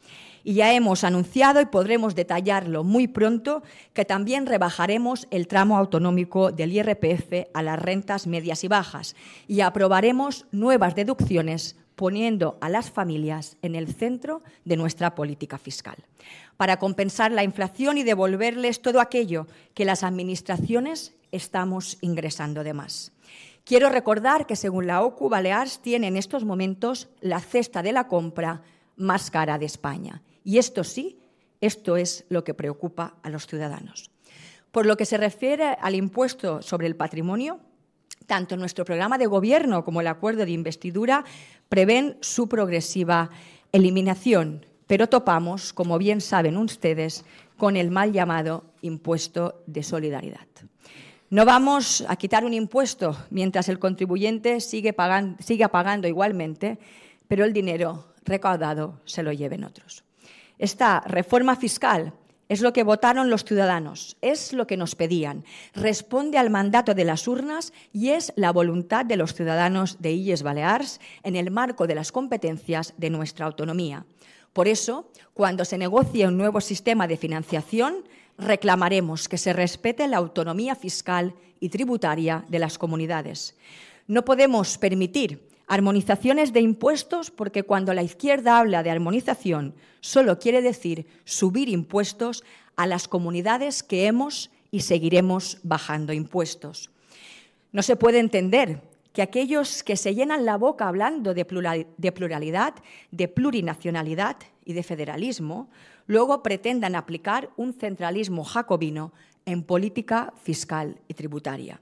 [0.44, 6.52] Y ya hemos anunciado y podremos detallarlo muy pronto que también rebajaremos el tramo autonómico
[6.52, 9.16] del IRPF a las rentas medias y bajas
[9.48, 15.98] y aprobaremos nuevas deducciones poniendo a las familias en el centro de nuestra política fiscal,
[16.58, 23.12] para compensar la inflación y devolverles todo aquello que las administraciones estamos ingresando de más.
[23.66, 28.08] Quiero recordar que según la OCU, Baleares tiene en estos momentos la cesta de la
[28.08, 28.64] compra
[28.96, 31.20] más cara de España y esto sí,
[31.62, 34.10] esto es lo que preocupa a los ciudadanos.
[34.72, 37.60] Por lo que se refiere al impuesto sobre el patrimonio,
[38.26, 41.26] tanto nuestro programa de gobierno como el acuerdo de investidura
[41.70, 43.30] prevén su progresiva
[43.72, 47.26] eliminación, pero topamos, como bien saben ustedes,
[47.58, 50.48] con el mal llamado impuesto de solidaridad.
[51.30, 56.78] No vamos a quitar un impuesto mientras el contribuyente sigue pagando, siga pagando igualmente,
[57.28, 60.04] pero el dinero recaudado se lo lleven otros.
[60.62, 62.14] Esta reforma fiscal
[62.48, 65.44] es lo que votaron los ciudadanos, es lo que nos pedían,
[65.74, 70.44] responde al mandato de las urnas y es la voluntad de los ciudadanos de Illes
[70.44, 74.06] Balears en el marco de las competencias de nuestra autonomía.
[74.54, 77.96] Por eso, cuando se negocie un nuevo sistema de financiación,
[78.38, 83.58] reclamaremos que se respete la autonomía fiscal y tributaria de las comunidades.
[84.06, 90.62] No podemos permitir armonizaciones de impuestos porque cuando la izquierda habla de armonización solo quiere
[90.62, 92.44] decir subir impuestos
[92.76, 96.92] a las comunidades que hemos y seguiremos bajando impuestos.
[97.72, 98.82] No se puede entender
[99.14, 102.74] que aquellos que se llenan la boca hablando de pluralidad,
[103.12, 105.70] de plurinacionalidad y de federalismo,
[106.06, 109.14] luego pretendan aplicar un centralismo jacobino
[109.46, 111.80] en política fiscal y tributaria.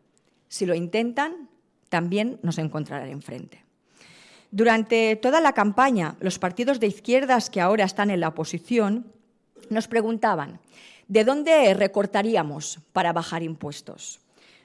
[0.47, 1.49] Si lo intentan,
[1.89, 3.67] también nos encontrarán enfrente.
[4.51, 9.05] Durante toda la campaña, los partidos de izquierdas que ahora están en la oposición
[9.69, 10.59] nos preguntaban,
[11.07, 14.19] ¿de dónde recortaríamos para bajar impuestos?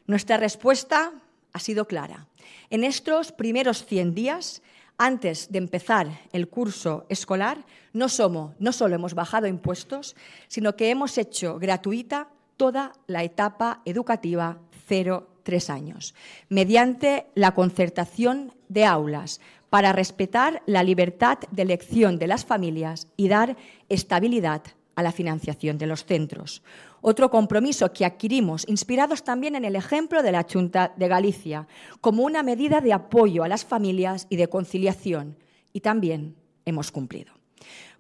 [0.07, 1.13] Nuestra respuesta
[1.53, 2.27] ha sido clara.
[2.71, 4.63] En estos primeros 100 días,
[4.97, 10.17] antes de empezar el curso escolar, no, somos, no solo hemos bajado impuestos,
[10.49, 16.15] sino que hemos hecho gratuita toda la etapa educativa 0-3 años,
[16.49, 19.41] mediante la concertación de aulas
[19.75, 23.57] para respetar la libertad de elección de las familias y dar
[23.89, 24.63] estabilidad
[24.95, 26.63] a la financiación de los centros.
[27.01, 31.67] Otro compromiso que adquirimos, inspirados también en el ejemplo de la Junta de Galicia,
[32.01, 35.37] como una medida de apoyo a las familias y de conciliación,
[35.73, 37.33] y también hemos cumplido.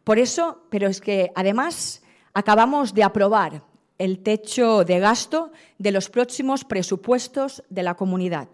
[0.04, 3.64] Por eso, pero es que además acabamos de aprobar
[3.98, 8.48] el techo de gasto de los próximos presupuestos de la comunidad,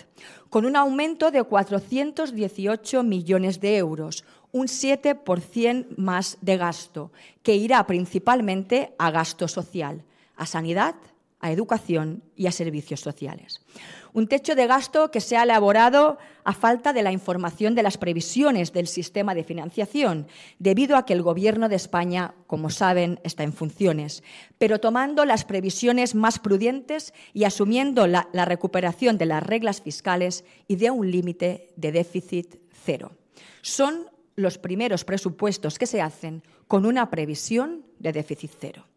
[0.51, 7.87] con un aumento de 418 millones de euros, un 7% más de gasto, que irá
[7.87, 10.05] principalmente a gasto social,
[10.37, 10.95] a sanidad,
[11.41, 13.61] a educación y a servicios sociales.
[14.13, 17.97] Un techo de gasto que se ha elaborado a falta de la información de las
[17.97, 20.27] previsiones del sistema de financiación,
[20.59, 24.23] debido a que el Gobierno de España, como saben, está en funciones,
[24.59, 30.45] pero tomando las previsiones más prudentes y asumiendo la, la recuperación de las reglas fiscales
[30.69, 33.13] y de un límite de déficit cero.
[33.63, 38.90] Son los primeros presupuestos que se hacen con una previsión de déficit cero.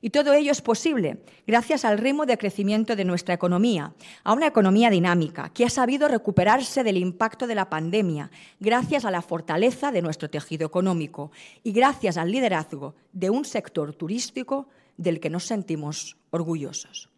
[0.00, 3.92] Y todo ello es posible gracias al ritmo de crecimiento de nuestra economía,
[4.24, 9.10] a una economía dinámica que ha sabido recuperarse del impacto de la pandemia, gracias a
[9.10, 11.30] la fortaleza de nuestro tejido económico
[11.62, 17.08] y gracias al liderazgo de un sector turístico del que nos sentimos orgullosos.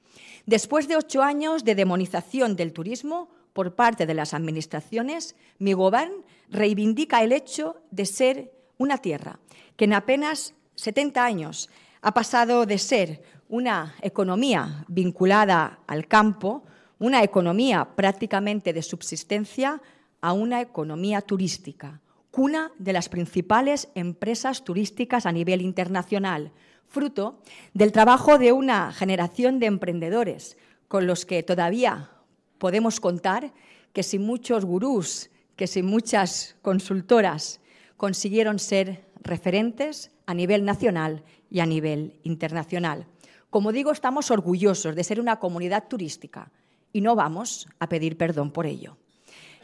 [0.47, 6.25] Después de ocho años de demonización del turismo por parte de las administraciones, mi gobierno
[6.49, 9.39] reivindica el hecho de ser una tierra
[9.77, 11.69] que en apenas 70 años
[12.03, 16.65] ha pasado de ser una economía vinculada al campo,
[16.99, 19.81] una economía prácticamente de subsistencia,
[20.21, 26.53] a una economía turística, cuna de las principales empresas turísticas a nivel internacional,
[26.87, 27.41] fruto
[27.73, 30.57] del trabajo de una generación de emprendedores
[30.89, 32.11] con los que todavía
[32.59, 33.53] podemos contar
[33.93, 37.61] que sin muchos gurús, que sin muchas consultoras
[37.97, 43.05] consiguieron ser referentes a nivel nacional y a nivel internacional.
[43.51, 46.53] Como digo, estamos orgullosos de ser una comunidad turística
[46.93, 48.97] y no vamos a pedir perdón por ello.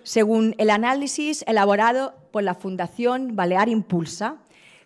[0.03, 4.39] Según el análisis elaborado por la Fundación Balear Impulsa,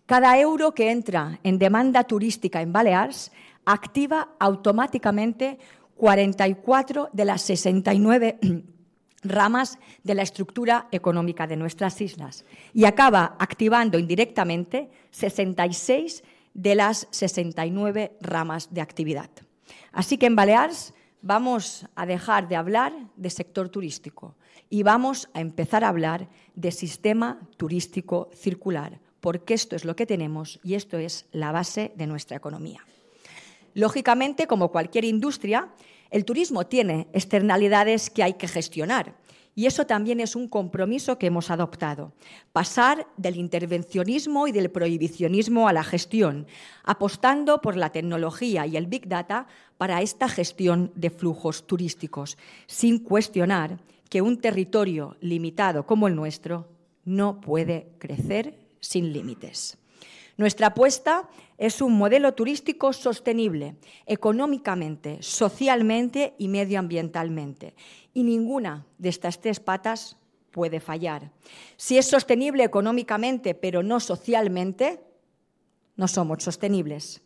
[0.04, 3.32] cada euro que entra en demanda turística en Baleares
[3.64, 5.58] activa automáticamente
[5.96, 8.38] 44 de las 69
[9.22, 16.22] ramas de la estructura económica de nuestras islas y acaba activando indirectamente 66
[16.54, 19.30] de las 69 ramas de actividad.
[19.92, 24.34] Así que en Baleares vamos a dejar de hablar de sector turístico
[24.68, 30.06] y vamos a empezar a hablar de sistema turístico circular, porque esto es lo que
[30.06, 32.84] tenemos y esto es la base de nuestra economía.
[33.74, 35.68] Lógicamente, como cualquier industria,
[36.10, 39.14] el turismo tiene externalidades que hay que gestionar
[39.54, 42.12] y eso también es un compromiso que hemos adoptado.
[42.52, 46.46] Pasar del intervencionismo y del prohibicionismo a la gestión,
[46.84, 49.46] apostando por la tecnología y el Big Data
[49.76, 56.68] para esta gestión de flujos turísticos, sin cuestionar que un territorio limitado como el nuestro
[57.04, 59.79] no puede crecer sin límites.
[60.40, 61.28] Nuestra apuesta
[61.58, 63.74] es un modelo turístico sostenible,
[64.06, 67.74] económicamente, socialmente y medioambientalmente.
[68.14, 70.16] Y ninguna de estas tres patas
[70.50, 71.30] puede fallar.
[71.76, 75.00] Si es sostenible económicamente pero no socialmente,
[75.96, 77.20] no somos sostenibles.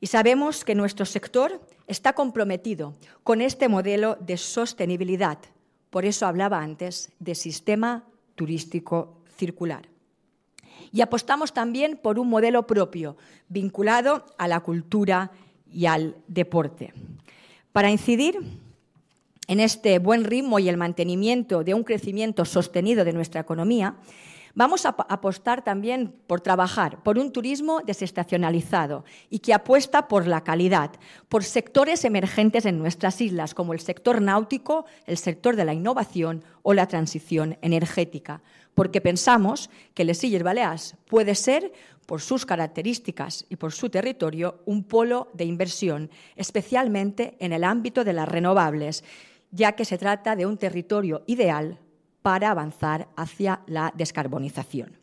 [0.00, 5.40] Y sabemos que nuestro sector está comprometido con este modelo de sostenibilidad.
[5.90, 9.89] Por eso hablaba antes de sistema turístico circular.
[10.92, 13.16] Y apostamos también por un modelo propio,
[13.48, 15.30] vinculado a la cultura
[15.70, 16.92] y al deporte.
[17.72, 18.38] Para incidir
[19.46, 23.96] en este buen ritmo y el mantenimiento de un crecimiento sostenido de nuestra economía,
[24.54, 30.42] Vamos a apostar también por trabajar por un turismo desestacionalizado y que apuesta por la
[30.42, 30.90] calidad,
[31.28, 36.42] por sectores emergentes en nuestras islas, como el sector náutico, el sector de la innovación
[36.62, 38.42] o la transición energética,
[38.74, 41.72] porque pensamos que Les Illes Balears puede ser,
[42.06, 48.02] por sus características y por su territorio, un polo de inversión, especialmente en el ámbito
[48.02, 49.04] de las renovables,
[49.52, 51.78] ya que se trata de un territorio ideal
[52.22, 54.99] para avanzar hacia la descarbonización.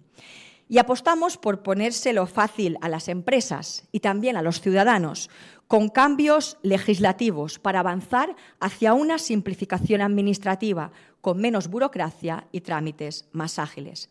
[0.69, 5.29] Y apostamos por ponérselo fácil a las empresas y también a los ciudadanos,
[5.67, 10.91] con cambios legislativos para avanzar hacia una simplificación administrativa,
[11.21, 14.09] con menos burocracia y trámites más ágiles.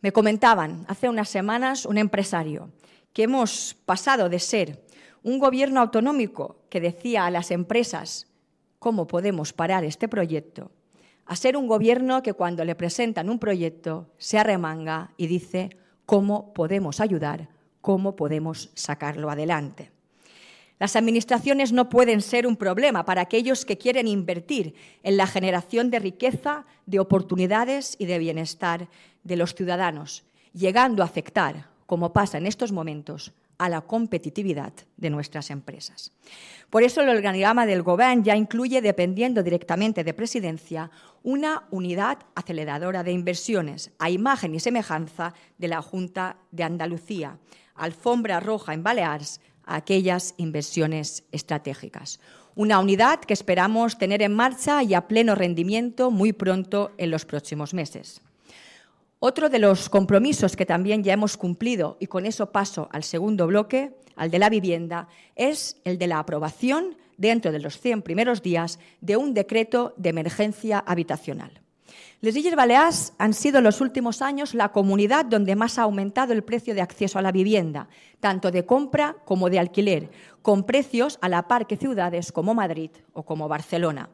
[0.00, 2.70] Me comentaban hace unas semanas un empresario
[3.14, 4.84] que hemos pasado de ser
[5.22, 8.26] un gobierno autonómico que decía a las empresas
[8.78, 10.70] cómo podemos parar este proyecto
[11.26, 15.70] a ser un gobierno que cuando le presentan un proyecto se arremanga y dice
[16.06, 17.48] cómo podemos ayudar,
[17.80, 19.90] cómo podemos sacarlo adelante.
[20.78, 25.90] Las administraciones no pueden ser un problema para aquellos que quieren invertir en la generación
[25.90, 28.88] de riqueza, de oportunidades y de bienestar
[29.22, 35.10] de los ciudadanos, llegando a afectar, como pasa en estos momentos, a la competitividad de
[35.10, 36.12] nuestras empresas.
[36.70, 40.90] Por eso el organigrama del Gobierno ya incluye, dependiendo directamente de presidencia,
[41.22, 47.38] una unidad aceleradora de inversiones, a imagen y semejanza de la Junta de Andalucía,
[47.74, 52.20] alfombra roja en Baleares a aquellas inversiones estratégicas.
[52.56, 57.24] Una unidad que esperamos tener en marcha y a pleno rendimiento muy pronto en los
[57.24, 58.20] próximos meses.
[59.26, 63.46] Otro de los compromisos que también ya hemos cumplido, y con eso paso al segundo
[63.46, 68.42] bloque, al de la vivienda, es el de la aprobación, dentro de los 100 primeros
[68.42, 71.62] días, de un decreto de emergencia habitacional.
[72.20, 76.34] Les Illes Balears han sido en los últimos años la comunidad donde más ha aumentado
[76.34, 77.88] el precio de acceso a la vivienda,
[78.20, 80.10] tanto de compra como de alquiler,
[80.42, 84.10] con precios a la par que ciudades como Madrid o como Barcelona.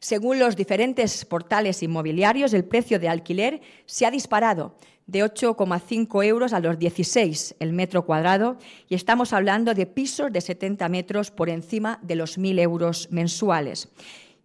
[0.00, 4.74] Según los diferentes portales inmobiliarios, el precio de alquiler se ha disparado
[5.08, 8.58] de 8,5 euros a los 16 el metro cuadrado
[8.88, 13.88] y estamos hablando de pisos de 70 metros por encima de los 1.000 euros mensuales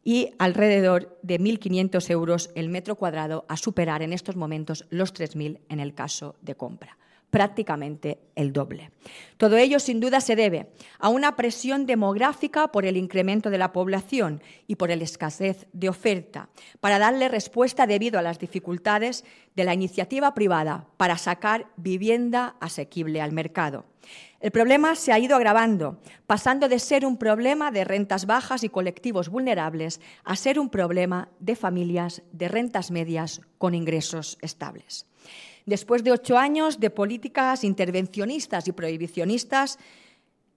[0.06, 5.60] y alrededor de 1.500 euros el metro cuadrado a superar en estos momentos los 3.000
[5.68, 6.98] en el caso de compra
[7.34, 8.92] prácticamente el doble.
[9.38, 10.68] Todo ello, sin duda, se debe
[11.00, 15.90] a una presión demográfica por el incremento de la población y por la escasez de
[15.90, 19.26] oferta, para darle respuesta debido a las dificultades
[19.56, 23.86] de la iniciativa privada para sacar vivienda asequible al mercado.
[24.40, 28.70] El problema se ha ido agravando, pasando de ser un problema de rentas bajas y
[28.70, 35.08] colectivos vulnerables a ser un problema de familias de rentas medias con ingresos estables
[35.66, 39.80] después de ocho años de políticas intervencionistas y prohibicionistas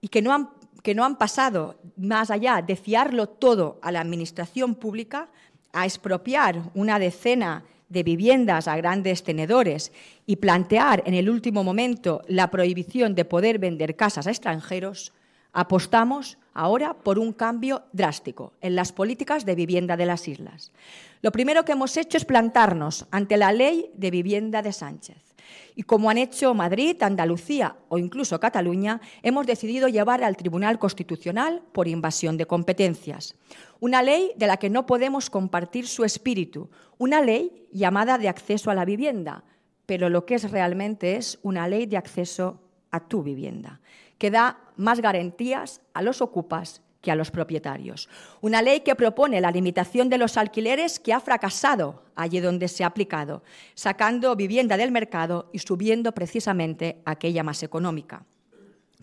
[0.01, 0.49] y que no han,
[0.83, 5.29] que no han pasado más allá de fiarlo todo a la administración pública,
[5.73, 9.91] a expropiar una decena de viviendas a grandes tenedores
[10.25, 15.13] y plantear en el último momento la prohibición de poder vender casas a extranjeros,
[15.57, 20.71] apostamos ahora por un cambio drástico en las políticas de vivienda de las islas.
[21.23, 25.17] Lo primero que hemos hecho es plantarnos ante la ley de vivienda de Sánchez.
[25.75, 31.63] Y como han hecho Madrid, Andalucía o incluso Cataluña, hemos decidido llevar al Tribunal Constitucional
[31.71, 33.33] por invasión de competencias.
[33.79, 38.69] Una ley de la que no podemos compartir su espíritu, una ley llamada de acceso
[38.69, 39.43] a la vivienda,
[39.87, 43.81] pero lo que es realmente es una ley de acceso a tu vivienda
[44.17, 48.09] que da más garantías a los ocupas que a los propietarios.
[48.41, 52.83] Una ley que propone la limitación de los alquileres que ha fracasado allí donde se
[52.83, 53.43] ha aplicado,
[53.75, 58.25] sacando vivienda del mercado y subiendo precisamente aquella más económica.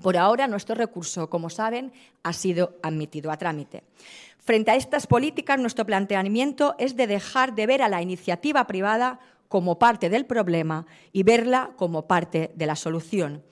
[0.02, 1.92] Por ahora, nuestro recurso, como saben,
[2.24, 3.84] ha sido admitido a trámite.
[4.38, 9.20] Frente a estas políticas, nuestro planteamiento es de dejar de ver a la iniciativa privada
[9.48, 13.42] como parte del problema y verla como parte de la solución.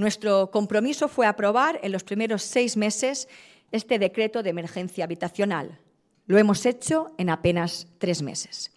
[0.00, 3.28] Nuestro compromiso fue aprobar en los primeros seis meses
[3.70, 5.78] este decreto de emergencia habitacional.
[6.24, 8.72] Lo hemos hecho en apenas tres meses.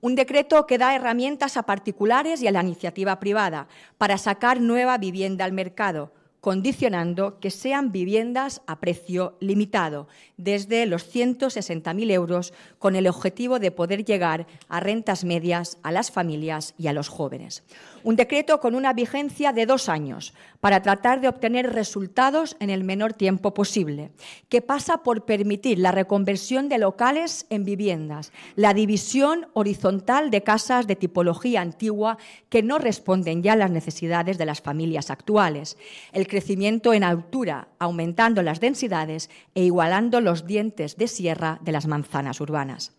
[0.00, 3.68] Un decreto que da herramientas a particulares y a la iniciativa privada
[3.98, 6.12] para sacar nueva vivienda al mercado,
[6.44, 13.70] condicionando que sean viviendas a precio limitado, desde los 160.000 euros, con el objetivo de
[13.70, 17.64] poder llegar a rentas medias a las familias y a los jóvenes.
[18.02, 22.84] Un decreto con una vigencia de dos años para tratar de obtener resultados en el
[22.84, 24.10] menor tiempo posible,
[24.50, 30.86] que pasa por permitir la reconversión de locales en viviendas, la división horizontal de casas
[30.86, 32.18] de tipología antigua
[32.50, 35.78] que no responden ya a las necesidades de las familias actuales,
[36.12, 41.86] el crecimiento en altura, aumentando las densidades e igualando los dientes de sierra de las
[41.86, 42.90] manzanas urbanas.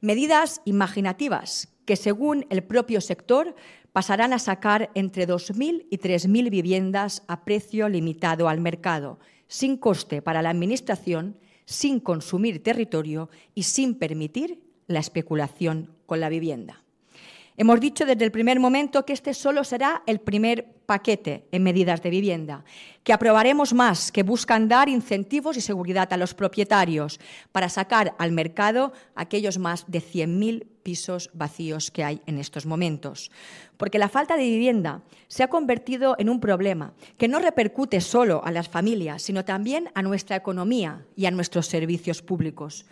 [0.00, 3.56] Medidas imaginativas que, según el propio sector,
[3.92, 9.18] pasarán a sacar entre 2.000 y 3.000 viviendas a precio limitado al mercado,
[9.48, 16.28] sin coste para la Administración, sin consumir territorio y sin permitir la especulación con la
[16.28, 16.83] vivienda.
[17.56, 22.02] Hemos dicho desde el primer momento que este solo será el primer paquete en medidas
[22.02, 22.64] de vivienda,
[23.04, 27.20] que aprobaremos más, que buscan dar incentivos y seguridad a los propietarios
[27.52, 33.30] para sacar al mercado aquellos más de 100.000 pisos vacíos que hay en estos momentos.
[33.76, 38.44] Porque la falta de vivienda se ha convertido en un problema que no repercute solo
[38.44, 42.84] a las familias, sino también a nuestra economía y a nuestros servicios públicos.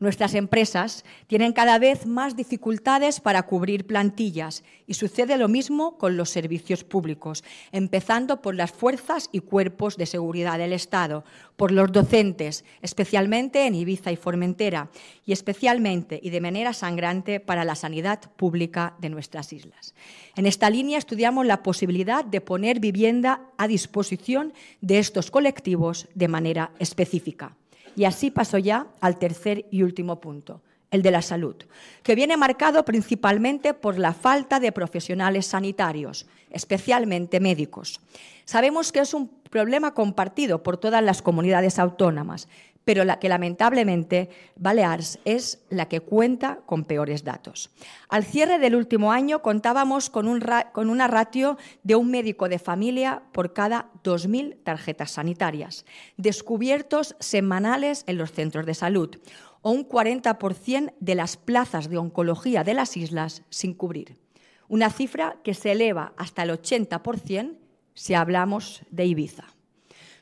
[0.00, 6.16] Nuestras empresas tienen cada vez más dificultades para cubrir plantillas y sucede lo mismo con
[6.16, 7.42] los servicios públicos,
[7.72, 11.24] empezando por las fuerzas y cuerpos de seguridad del Estado,
[11.56, 14.88] por los docentes, especialmente en Ibiza y Formentera,
[15.26, 19.94] y especialmente y de manera sangrante para la sanidad pública de nuestras islas.
[20.36, 26.28] En esta línea estudiamos la posibilidad de poner vivienda a disposición de estos colectivos de
[26.28, 27.56] manera específica.
[27.96, 31.56] Y así paso ya al tercer y último punto, el de la salud,
[32.02, 38.00] que viene marcado principalmente por la falta de profesionales sanitarios, especialmente médicos.
[38.44, 42.48] Sabemos que es un problema compartido por todas las comunidades autónomas,
[42.88, 47.68] pero la que lamentablemente Baleares es la que cuenta con peores datos.
[48.08, 52.58] Al cierre del último año contábamos con, un con una ratio de un médico de
[52.58, 55.84] familia por cada 2.000 tarjetas sanitarias,
[56.16, 59.18] descubiertos semanales en los centros de salud,
[59.60, 64.16] o un 40% de las plazas de oncología de las islas sin cubrir.
[64.66, 67.54] Una cifra que se eleva hasta el 80%
[67.92, 69.57] si hablamos de Ibiza.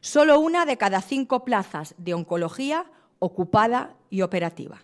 [0.01, 2.87] Solo una de cada cinco plazas de oncología
[3.19, 4.83] ocupada y operativa.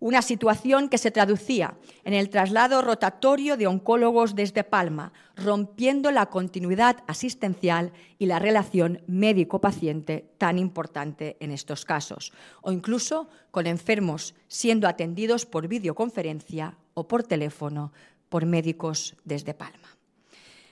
[0.00, 6.26] Una situación que se traducía en el traslado rotatorio de oncólogos desde Palma, rompiendo la
[6.26, 12.32] continuidad asistencial y la relación médico-paciente tan importante en estos casos,
[12.62, 17.92] o incluso con enfermos siendo atendidos por videoconferencia o por teléfono
[18.30, 19.99] por médicos desde Palma.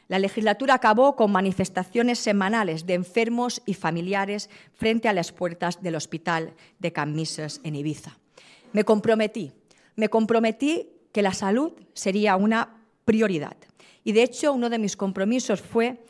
[0.09, 5.96] La legislatura acabó con manifestaciones semanales de enfermos y familiares frente a las puertas del
[5.96, 8.18] hospital de Camises en Ibiza.
[8.72, 9.52] Me comprometí,
[9.96, 13.56] me comprometí que la salud sería una prioridad.
[14.02, 16.02] Y de hecho, uno de mis compromisos fue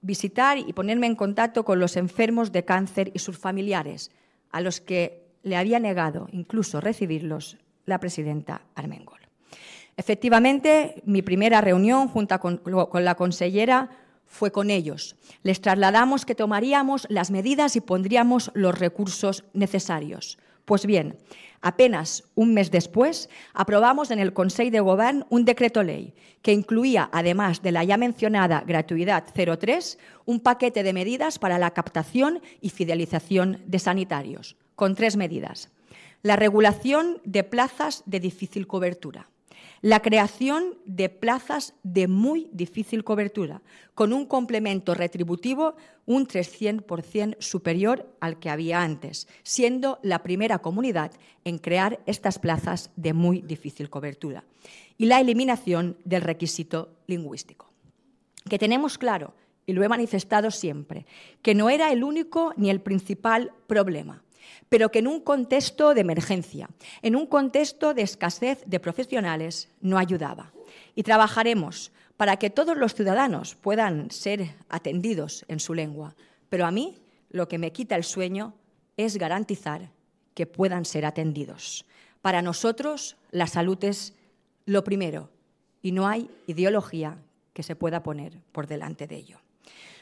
[0.00, 4.12] visitar y ponerme en contacto con los enfermos de cáncer y sus familiares,
[4.50, 9.19] a los que le había negado incluso recibirlos la presidenta Armengol.
[10.00, 12.62] Efectivamente, mi primera reunión junto con,
[13.04, 13.90] la consellera
[14.24, 15.14] fue con ellos.
[15.42, 20.38] Les trasladamos que tomaríamos las medidas y pondríamos los recursos necesarios.
[20.64, 21.18] Pues bien,
[21.60, 27.10] apenas un mes después, aprobamos en el Consejo de Gobierno un decreto ley que incluía,
[27.12, 32.70] además de la ya mencionada gratuidad 03, un paquete de medidas para la captación y
[32.70, 35.68] fidelización de sanitarios, con tres medidas.
[36.22, 39.28] La regulación de plazas de difícil cobertura
[39.82, 43.62] la creación de plazas de muy difícil cobertura,
[43.94, 45.74] con un complemento retributivo
[46.06, 51.12] un 300% superior al que había antes, siendo la primera comunidad
[51.44, 54.44] en crear estas plazas de muy difícil cobertura.
[54.98, 57.70] Y la eliminación del requisito lingüístico.
[58.48, 59.34] Que tenemos claro,
[59.66, 61.06] y lo he manifestado siempre,
[61.42, 64.22] que no era el único ni el principal problema
[64.68, 66.68] pero que en un contexto de emergencia,
[67.02, 70.52] en un contexto de escasez de profesionales, no ayudaba.
[70.94, 76.14] Y trabajaremos para que todos los ciudadanos puedan ser atendidos en su lengua.
[76.48, 76.98] Pero a mí
[77.30, 78.54] lo que me quita el sueño
[78.96, 79.90] es garantizar
[80.34, 81.86] que puedan ser atendidos.
[82.22, 84.14] Para nosotros la salud es
[84.66, 85.30] lo primero
[85.82, 87.18] y no hay ideología
[87.52, 89.38] que se pueda poner por delante de ello.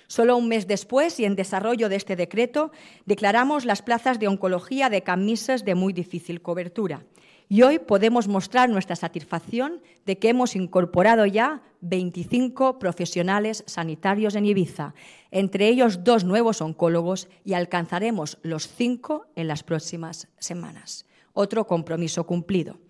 [0.08, 2.72] Solo un mes después y en desarrollo de este decreto,
[3.04, 7.04] declaramos las plazas de oncología de camisas de muy difícil cobertura,
[7.50, 14.44] Y hoy podemos mostrar nuestra satisfacción de que hemos incorporado ya 25 profesionales sanitarios en
[14.44, 14.92] Ibiza,
[15.30, 21.06] entre ellos dos nuevos oncólogos, y alcanzaremos los cinco en las próximas semanas.
[21.32, 22.80] Otro compromiso cumplido.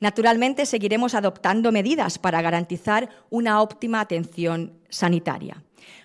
[0.00, 5.62] Naturalmente, seguiremos adoptando medidas para garantizar una óptima atención sanitaria.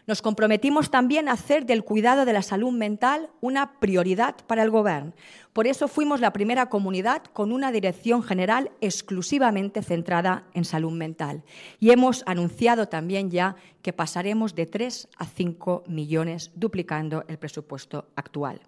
[0.08, 4.70] Nos comprometimos también a hacer del cuidado de la salud mental una prioridad para el
[4.70, 5.14] Gobierno.
[5.54, 11.44] Por eso fuimos la primera comunidad con una dirección general exclusivamente centrada en salud mental.
[11.80, 18.08] Y hemos anunciado también ya que pasaremos de 3 a 5 millones, duplicando el presupuesto
[18.16, 18.62] actual.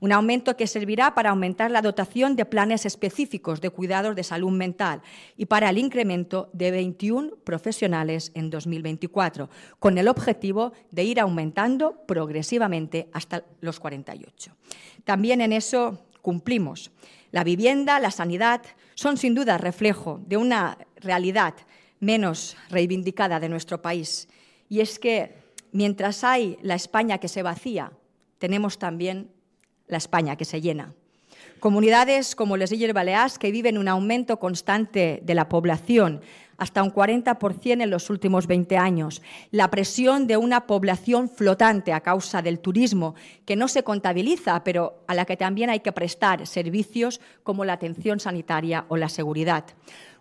[0.00, 4.50] Un aumento que servirá para aumentar la dotación de planes específicos de cuidados de salud
[4.50, 5.02] mental
[5.36, 10.43] y para el incremento de 21 profesionales en 2024, con el objetivo
[10.90, 14.52] de ir aumentando progresivamente hasta los 48.
[15.04, 16.90] También en eso cumplimos.
[17.30, 18.62] La vivienda, la sanidad
[18.94, 21.54] son sin duda reflejo de una realidad
[22.00, 24.28] menos reivindicada de nuestro país.
[24.68, 25.34] Y es que
[25.72, 27.92] mientras hay la España que se vacía,
[28.38, 29.30] tenemos también
[29.86, 30.94] la España que se llena.
[31.60, 36.20] Comunidades como les Illes Balears que viven un aumento constante de la población,
[36.56, 39.22] hasta un 40% en los últimos 20 años.
[39.50, 45.04] La presión de una población flotante a causa del turismo, que no se contabiliza, pero
[45.06, 49.64] a la que también hay que prestar servicios como la atención sanitaria o la seguridad.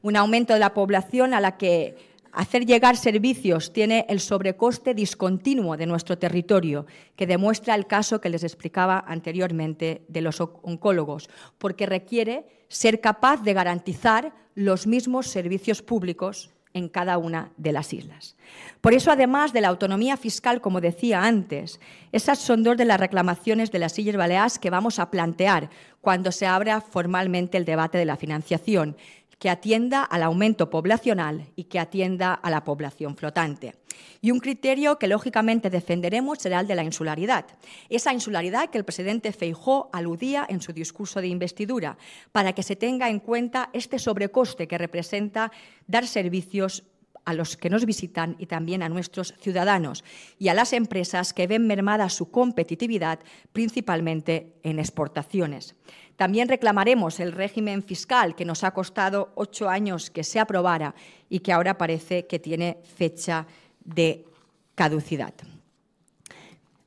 [0.01, 5.77] Un aumento de la población a la que hacer llegar servicios tiene el sobrecoste discontinuo
[5.77, 11.85] de nuestro territorio, que demuestra el caso que les explicaba anteriormente de los oncólogos, porque
[11.85, 18.35] requiere ser capaz de garantizar los mismos servicios públicos en cada una de las islas.
[18.81, 21.79] Por eso, además de la autonomía fiscal, como decía antes,
[22.11, 25.69] esas son dos de las reclamaciones de las Islas Baleares que vamos a plantear
[26.01, 28.97] cuando se abra formalmente el debate de la financiación
[29.43, 33.75] que atienda al aumento poblacional y que atienda a la población flotante.
[34.21, 37.45] Y un criterio que lógicamente defenderemos será el de la insularidad.
[37.89, 41.97] Esa insularidad que el presidente Feijó aludía en su discurso de investidura,
[42.31, 45.51] para que se tenga en cuenta este sobrecoste que representa
[45.87, 46.85] dar servicios
[47.25, 50.03] a los que nos visitan y también a nuestros ciudadanos
[50.39, 53.19] y a las empresas que ven mermada su competitividad
[53.51, 55.75] principalmente en exportaciones.
[56.15, 60.93] También reclamaremos el régimen fiscal que nos ha costado ocho años que se aprobara
[61.29, 63.47] y que ahora parece que tiene fecha
[63.83, 64.25] de
[64.75, 65.33] caducidad.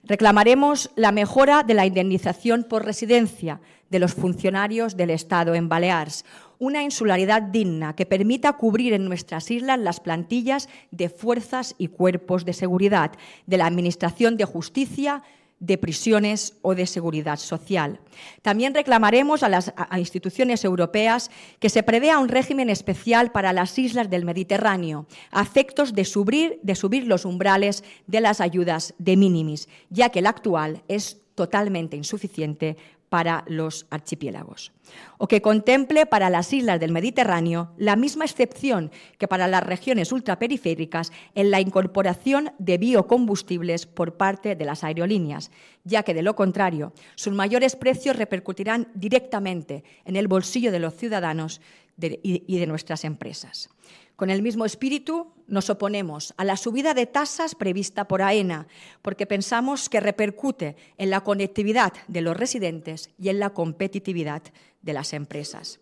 [0.05, 3.61] Reclamaremos la mejora de la indemnización por residencia
[3.91, 6.24] de los funcionarios del Estado en Baleares,
[6.59, 12.45] una insularidad digna que permita cubrir en nuestras islas las plantillas de fuerzas y cuerpos
[12.45, 13.13] de seguridad,
[13.47, 15.23] de la Administración de Justicia,
[15.59, 18.01] de prisiones o de seguridad social.
[18.43, 24.11] También reclamaremos a las instituciones europeas que se prevea un régimen especial para las islas
[24.11, 29.69] del Mediterráneo, a efectos de subir, de subir los umbrales de las ayudas de minimis,
[29.89, 32.77] ya que el actual es totalmente insuficiente
[33.09, 34.73] para los archipiélagos,
[35.19, 40.13] o que contemple para las islas del Mediterráneo la misma excepción que para las regiones
[40.13, 45.51] ultraperiféricas en la incorporación de biocombustibles por parte de las aerolíneas,
[45.85, 50.95] ya que de lo contrario sus mayores precios repercutirán directamente en el bolsillo de los
[50.95, 51.61] ciudadanos
[51.99, 53.71] y de nuestras empresas.
[54.17, 58.67] Con el mismo espíritu, nos oponemos a la subida de tasas prevista por AENA,
[59.03, 64.43] porque pensamos que repercute en la conectividad de los residentes y en la competitividad
[64.81, 65.81] de las empresas.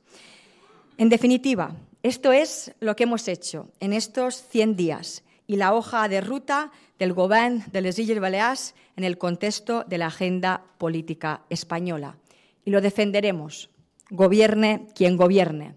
[0.98, 6.08] En definitiva, esto es lo que hemos hecho en estos 100 días y la hoja
[6.08, 11.42] de ruta del Gobierno de les Illes Balears en el contexto de la agenda política
[11.50, 12.16] española.
[12.64, 13.70] Y lo defenderemos,
[14.10, 15.76] gobierne quien gobierne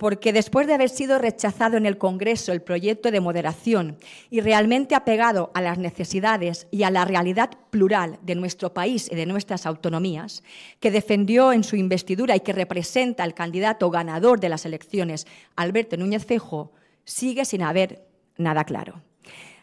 [0.00, 3.98] porque después de haber sido rechazado en el Congreso el proyecto de moderación
[4.30, 9.14] y realmente apegado a las necesidades y a la realidad plural de nuestro país y
[9.14, 10.42] de nuestras autonomías,
[10.80, 15.98] que defendió en su investidura y que representa al candidato ganador de las elecciones, Alberto
[15.98, 16.72] Núñez Fejo,
[17.04, 19.02] sigue sin haber nada claro.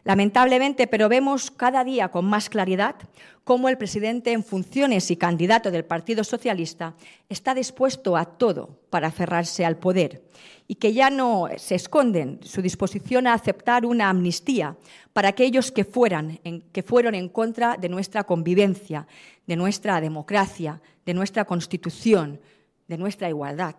[0.07, 2.95] Lamentablemente, pero vemos cada día con más claridad
[3.43, 6.95] cómo el presidente en funciones y candidato del Partido Socialista
[7.27, 10.23] está dispuesto a todo para aferrarse al poder
[10.65, 14.77] y que ya no se esconden su disposición a aceptar una amnistía
[15.11, 16.39] para aquellos que, fueran,
[16.71, 19.07] que fueron en contra de nuestra convivencia,
[19.45, 22.39] de nuestra democracia, de nuestra Constitución,
[22.87, 23.75] de nuestra igualdad.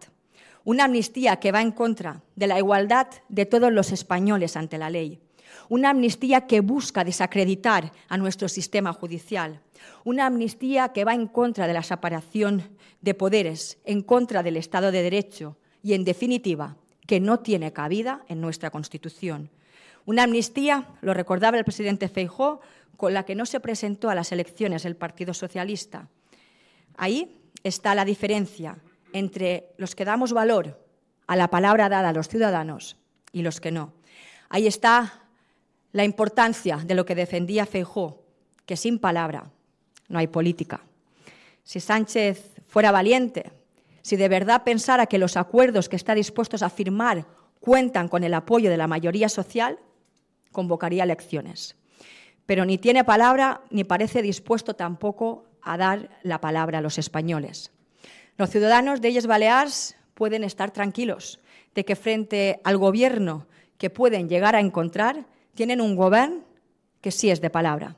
[0.63, 4.91] Una amnistía que va en contra de la igualdad de todos los españoles ante la
[4.91, 5.23] ley
[5.69, 9.61] una amnistía que busca desacreditar a nuestro sistema judicial,
[10.05, 12.63] una amnistía que va en contra de la separación
[13.01, 18.25] de poderes, en contra del Estado de Derecho, y, en definitiva, que no tiene cabida
[18.29, 19.51] en nuestra Constitución.
[20.05, 22.61] Una amnistía, lo recordaba el presidente Feijó,
[22.97, 26.09] con la que no se presentó a las elecciones el Partido Socialista.
[26.97, 28.79] Ahí está la diferencia
[29.13, 30.85] entre los que damos valor
[31.27, 32.97] a la palabra dada a los ciudadanos
[33.33, 33.93] y los que no.
[34.49, 35.28] Ahí está
[35.93, 38.23] la importancia de lo que defendía Feijó,
[38.67, 39.51] que sin palabra
[40.09, 40.81] no hay política.
[41.63, 43.51] Si Sánchez fuera valiente,
[44.03, 47.27] si de verdad pensara que los acuerdos que está dispuestos a firmar
[47.61, 49.79] cuentan con el apoyo de la mayoría social,
[50.53, 51.77] convocaría elecciones.
[52.47, 57.71] Pero ni tiene palabra ni parece dispuesto tampoco a dar la palabra a los españoles.
[58.39, 61.41] Los ciudadanos de Illes Baleares pueden estar tranquilos
[61.75, 65.27] de que frente al gobierno que pueden llegar a encontrar,
[65.59, 66.45] tienen un gobierno
[67.01, 67.97] que sí es de palabra,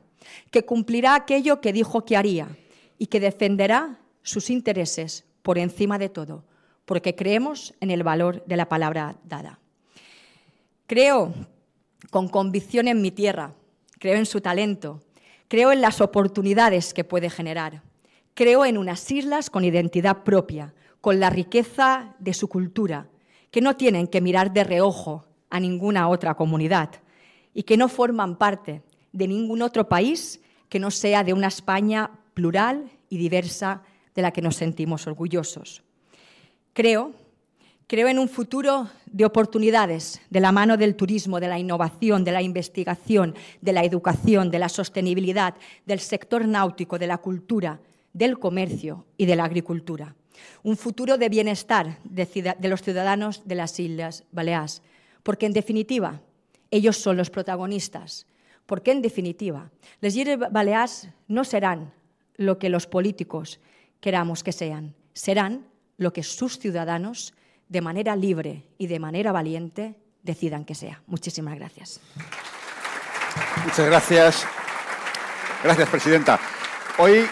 [0.50, 2.48] que cumplirá aquello que dijo que haría
[2.96, 6.42] y que defenderá sus intereses por encima de todo,
[6.86, 9.58] porque creemos en el valor de la palabra dada.
[10.86, 11.34] Creo
[12.08, 13.52] con convicción en mi tierra,
[13.98, 15.02] creo en su talento,
[15.46, 17.82] creo en las oportunidades que puede generar,
[18.32, 23.08] creo en unas islas con identidad propia, con la riqueza de su cultura,
[23.50, 27.02] que no tienen que mirar de reojo a ninguna otra comunidad
[27.54, 28.82] y que no forman parte
[29.12, 33.82] de ningún otro país que no sea de una España plural y diversa
[34.14, 35.82] de la que nos sentimos orgullosos.
[36.72, 37.12] Creo,
[37.86, 42.32] creo en un futuro de oportunidades de la mano del turismo, de la innovación, de
[42.32, 45.54] la investigación, de la educación, de la sostenibilidad,
[45.86, 47.80] del sector náutico, de la cultura,
[48.12, 50.14] del comercio y de la agricultura.
[50.62, 54.82] Un futuro de bienestar de, los ciudadanos de las Islas Baleares,
[55.22, 56.20] porque en definitiva
[56.70, 58.26] ellos son los protagonistas,
[58.66, 61.92] porque en definitiva las Islas Baleares no serán
[62.36, 63.60] lo que los políticos
[64.00, 65.66] queramos que sean, serán
[65.96, 67.34] lo que sus ciudadanos,
[67.68, 71.02] de manera libre y de manera valiente, decidan que sea.
[71.06, 72.00] Muchísimas gracias.
[73.64, 74.46] Muchas gracias.
[75.62, 76.40] Gracias, Presidenta.
[76.98, 77.26] Hoy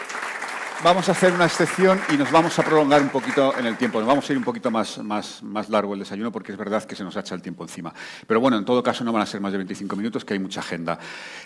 [0.84, 3.98] Vamos a hacer una excepción y nos vamos a prolongar un poquito en el tiempo.
[3.98, 6.84] Nos vamos a ir un poquito más, más, más largo el desayuno porque es verdad
[6.84, 7.92] que se nos ha echado el tiempo encima.
[8.28, 10.38] Pero bueno, en todo caso no van a ser más de 25 minutos, que hay
[10.38, 10.96] mucha agenda.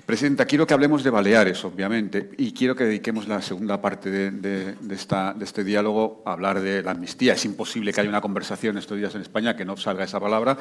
[0.04, 4.30] Presidenta, quiero que hablemos de Baleares, obviamente, y quiero que dediquemos la segunda parte de,
[4.32, 7.32] de este diálogo a hablar de la amnistía.
[7.32, 10.58] Es imposible que haya una conversación estos días en España que no salga esa palabra.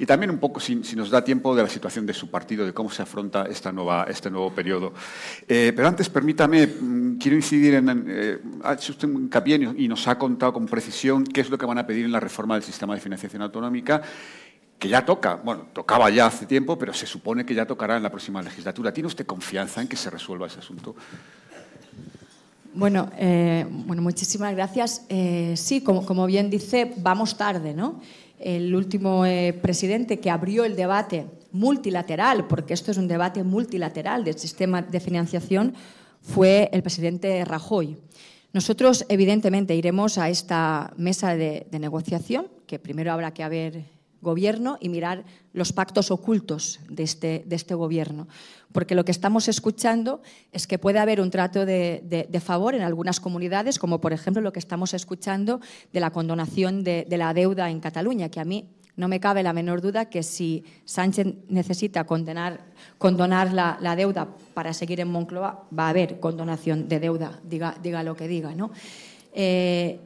[0.00, 2.72] Y también un poco, si, nos da tiempo, de la situación de su partido, de
[2.72, 4.94] cómo se afronta esta nueva, este nuevo periodo.
[5.46, 8.06] Eh, pero antes, permítame, mm, quiero incidir en...
[8.08, 11.58] Eh, ha hecho usted un hincapié y nos ha contado con precisión qué es lo
[11.58, 14.00] que van a pedir en la reforma del sistema de financiación autonómica
[14.78, 18.02] que ya toca, bueno, tocaba ya hace tiempo, pero se supone que ya tocará en
[18.02, 18.94] la próxima legislatura.
[18.94, 20.96] ¿Tiene usted confianza en que se resuelva ese asunto?
[22.72, 25.02] Bueno, eh, bueno muchísimas gracias.
[25.56, 28.00] sí, como, como, bien dice, vamos tarde, ¿no?
[28.40, 34.24] El último eh, presidente que abrió el debate multilateral, porque esto es un debate multilateral
[34.24, 35.74] del sistema de financiación,
[36.22, 37.96] fue el presidente Rajoy.
[38.52, 44.78] Nosotros, evidentemente, iremos a esta mesa de, de negociación, que primero habrá que haber gobierno
[44.80, 48.28] y mirar los pactos ocultos de este, de este gobierno.
[48.72, 52.82] Porque lo que estamos escuchando es que puede haber un trato de, de, favor en
[52.82, 55.60] algunas comunidades, como por ejemplo lo que estamos escuchando
[55.92, 59.52] de la condonación de, la deuda en Cataluña, que a mí no me cabe la
[59.52, 62.60] menor duda que si Sánchez necesita condenar,
[62.98, 67.76] condonar la, la, deuda para seguir en Moncloa, va a haber condonación de deuda, diga,
[67.82, 68.54] diga lo que diga.
[68.54, 68.70] ¿no?
[69.32, 70.00] Eh,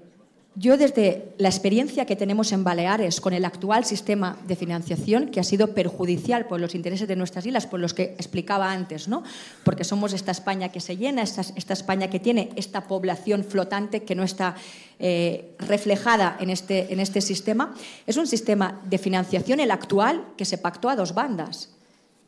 [0.56, 5.40] yo desde la experiencia que tenemos en Baleares con el actual sistema de financiación, que
[5.40, 9.24] ha sido perjudicial por los intereses de nuestras islas, por los que explicaba antes, ¿no?
[9.64, 14.14] porque somos esta España que se llena, esta, España que tiene esta población flotante que
[14.14, 14.54] no está
[15.00, 17.74] eh, reflejada en este, en este sistema,
[18.06, 21.70] es un sistema de financiación, el actual, que se pactó a dos bandas,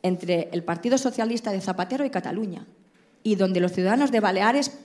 [0.03, 2.65] entre el Partido Socialista de Zapatero y Cataluña,
[3.23, 4.79] y donde los ciudadanos de Baleares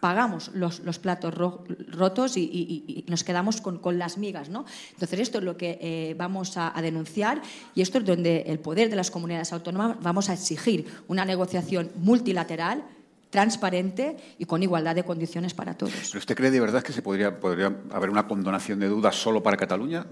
[0.00, 4.48] pagamos los, platos rotos y, nos quedamos con, las migas.
[4.48, 4.64] ¿no?
[4.92, 7.40] Entonces, esto es lo que eh, vamos a, denunciar
[7.74, 11.90] y esto es donde el poder de las comunidades autónomas vamos a exigir una negociación
[11.96, 12.84] multilateral
[13.30, 15.92] transparente y con igualdad de condiciones para todos.
[16.08, 19.42] ¿Pero usted cree de verdad que se podría, podría haber una condonación de dudas solo
[19.42, 20.06] para Cataluña?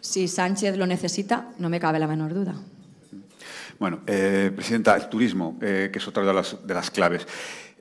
[0.00, 2.54] Si Sánchez lo necesita, no me cabe la menor duda.
[3.78, 7.26] Bueno, eh, Presidenta, el turismo, eh, que es otra de las, de las claves.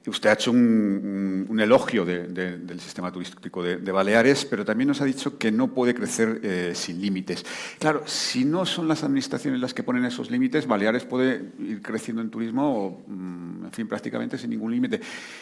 [0.07, 5.37] Usted ha hecho un, elogio del sistema turístico de, Baleares, pero también nos ha dicho
[5.37, 7.45] que no puede crecer eh, sin límites.
[7.77, 12.21] Claro, si no son las administraciones las que ponen esos límites, Baleares puede ir creciendo
[12.21, 15.01] en turismo, mm, en fin, prácticamente sin ningún límite.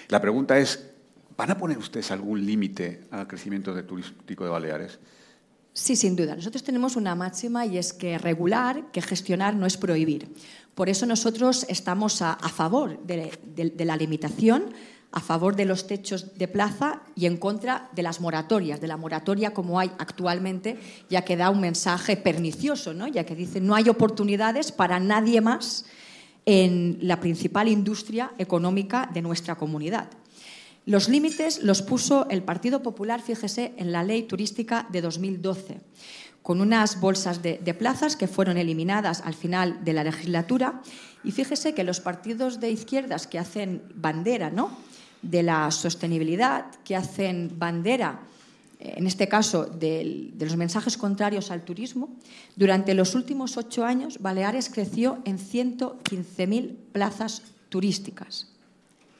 [0.10, 0.92] La pregunta es,
[1.38, 5.00] ¿van a poner ustedes algún límite al crecimiento turístico de Baleares?
[5.76, 6.38] Sí, sin duda.
[6.38, 10.34] Nosotros tenemos una máxima y es que regular, que gestionar no es prohibir.
[10.74, 14.74] Por eso nosotros estamos a, favor de, la limitación,
[15.12, 18.96] a favor de los techos de plaza y en contra de las moratorias, de la
[18.96, 23.08] moratoria como hay actualmente, ya que da un mensaje pernicioso, ¿no?
[23.08, 25.86] ya que dice no hay oportunidades para nadie más
[26.46, 30.08] en la principal industria económica de nuestra comunidad.
[30.86, 35.82] Los límites los puso el Partido Popular, fíjese, en la ley turística de 2012,
[36.44, 40.84] con unas bolsas de, plazas que fueron eliminadas al final de la legislatura.
[41.24, 44.78] Y fíjese que los partidos de izquierdas que hacen bandera ¿no?
[45.24, 48.20] de la sostenibilidad, que hacen bandera,
[48.80, 52.16] eh, en este caso, de, de los mensajes contrarios al turismo,
[52.56, 58.52] durante los últimos ocho años Baleares creció en 115.000 plazas turísticas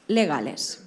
[0.06, 0.85] legales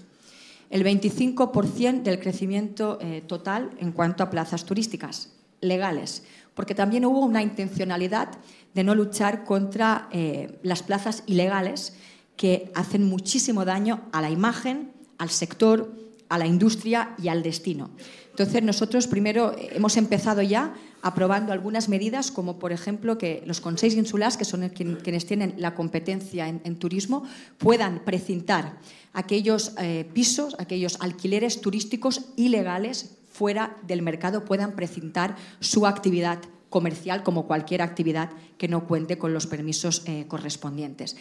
[0.69, 7.19] el 25% del crecimiento eh, total en cuanto a plazas turísticas legales, porque también hubo
[7.19, 8.29] una intencionalidad
[8.73, 11.95] de no luchar contra eh, las plazas ilegales
[12.37, 15.93] que hacen muchísimo daño a la imagen, al sector,
[16.29, 17.89] a la industria y al destino.
[18.29, 23.61] Entonces, nosotros primero eh, hemos empezado ya aprobando algunas medidas, como por ejemplo que los
[23.61, 27.23] consejos insulares, que son quienes tienen la competencia en, turismo,
[27.57, 28.77] puedan precintar
[29.13, 36.39] aquellos eh, pisos, aquellos alquileres turísticos ilegales fuera del mercado, puedan precintar su actividad
[36.69, 41.15] comercial como cualquier actividad que no cuente con los permisos eh, correspondientes.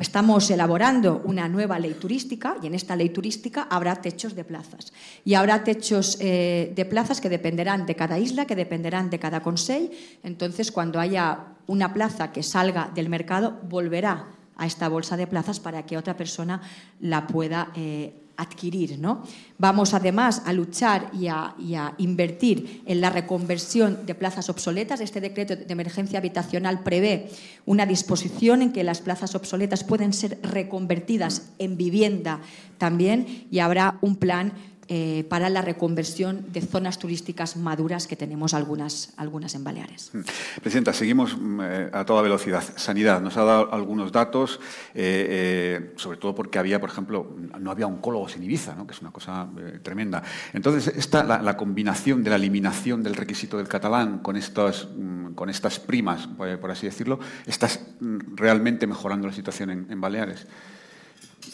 [0.00, 4.92] Estamos elaborando una nueva ley turística y en esta ley turística habrá techos de plazas.
[5.24, 9.42] Y habrá techos eh, de plazas que dependerán de cada isla, que dependerán de cada
[9.42, 9.90] consejo.
[10.22, 15.60] Entonces, cuando haya una plaza que salga del mercado, volverá a esta bolsa de plazas
[15.60, 16.60] para que otra persona
[17.00, 18.98] la pueda eh, adquirir.
[18.98, 19.22] ¿no?
[19.58, 21.54] Vamos además a luchar y a,
[21.98, 25.00] invertir en la reconversión de plazas obsoletas.
[25.00, 27.30] Este decreto de emergencia habitacional prevé
[27.66, 32.40] una disposición en que las plazas obsoletas pueden ser reconvertidas en vivienda
[32.78, 34.52] también y habrá un plan
[34.88, 40.10] eh, para la reconversión de zonas turísticas maduras que tenemos algunas, algunas en Baleares.
[40.12, 40.20] Hmm.
[40.60, 42.62] Presidenta, seguimos mm, eh, a toda velocidad.
[42.76, 44.60] Sanidad, nos ha dado algunos datos,
[44.94, 48.86] eh, sobre todo porque había, por ejemplo, no había oncólogos en Ibiza, ¿no?
[48.86, 49.48] que es una cosa
[49.82, 50.22] tremenda.
[50.52, 55.48] Entonces, esta, la, combinación de la eliminación del requisito del catalán con, estos, mm, con
[55.48, 60.46] estas primas, por, así decirlo, ¿estás mm, realmente mejorando la situación en Baleares?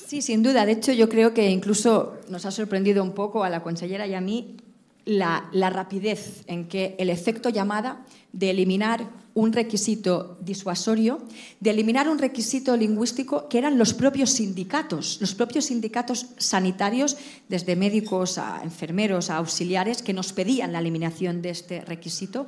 [0.06, 0.66] Sí, sin duda.
[0.66, 4.14] De hecho, yo creo que incluso nos ha sorprendido un poco a la consellera y
[4.14, 4.56] a mí
[5.04, 11.22] la, rapidez en que el efecto llamada de eliminar un requisito disuasorio,
[11.60, 17.16] de eliminar un requisito lingüístico que eran los propios sindicatos, los propios sindicatos sanitarios,
[17.48, 22.46] desde médicos a enfermeros a auxiliares, que nos pedían la eliminación de este requisito,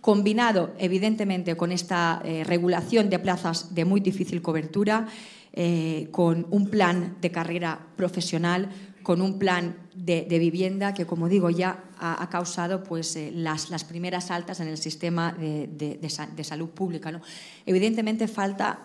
[0.00, 5.08] combinado evidentemente con esta eh, regulación de plazas de muy difícil cobertura,
[5.56, 8.68] eh, con un plan de carrera profesional,
[9.02, 13.84] con un plan de, vivienda que, como digo, ya ha, causado pues, eh, las, las,
[13.84, 17.20] primeras altas en el sistema de, de salud pública.
[17.64, 18.80] Evidentemente falta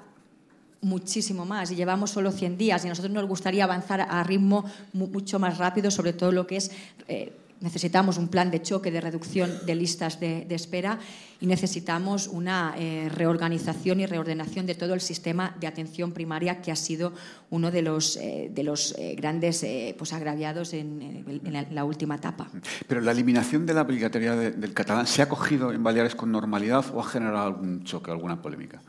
[0.82, 4.66] muchísimo más y llevamos solo 100 días y a nosotros nos gustaría avanzar a ritmo
[4.94, 6.72] mucho más rápido, sobre todo lo que es
[7.08, 11.00] eh, necesitamos un plan de choque de reducción de listas de, espera
[11.40, 16.72] y necesitamos una eh, reorganización y reordenación de todo el sistema de atención primaria que
[16.72, 17.14] ha sido
[17.50, 19.66] uno de los, eh, de los eh, grandes
[19.98, 21.24] pues, agraviados en,
[21.72, 22.50] la, última etapa.
[22.88, 26.86] Pero la eliminación de la obligatoriedad del catalán, ¿se ha cogido en Baleares con normalidad
[26.94, 28.82] o ha generado algún choque, alguna polémica?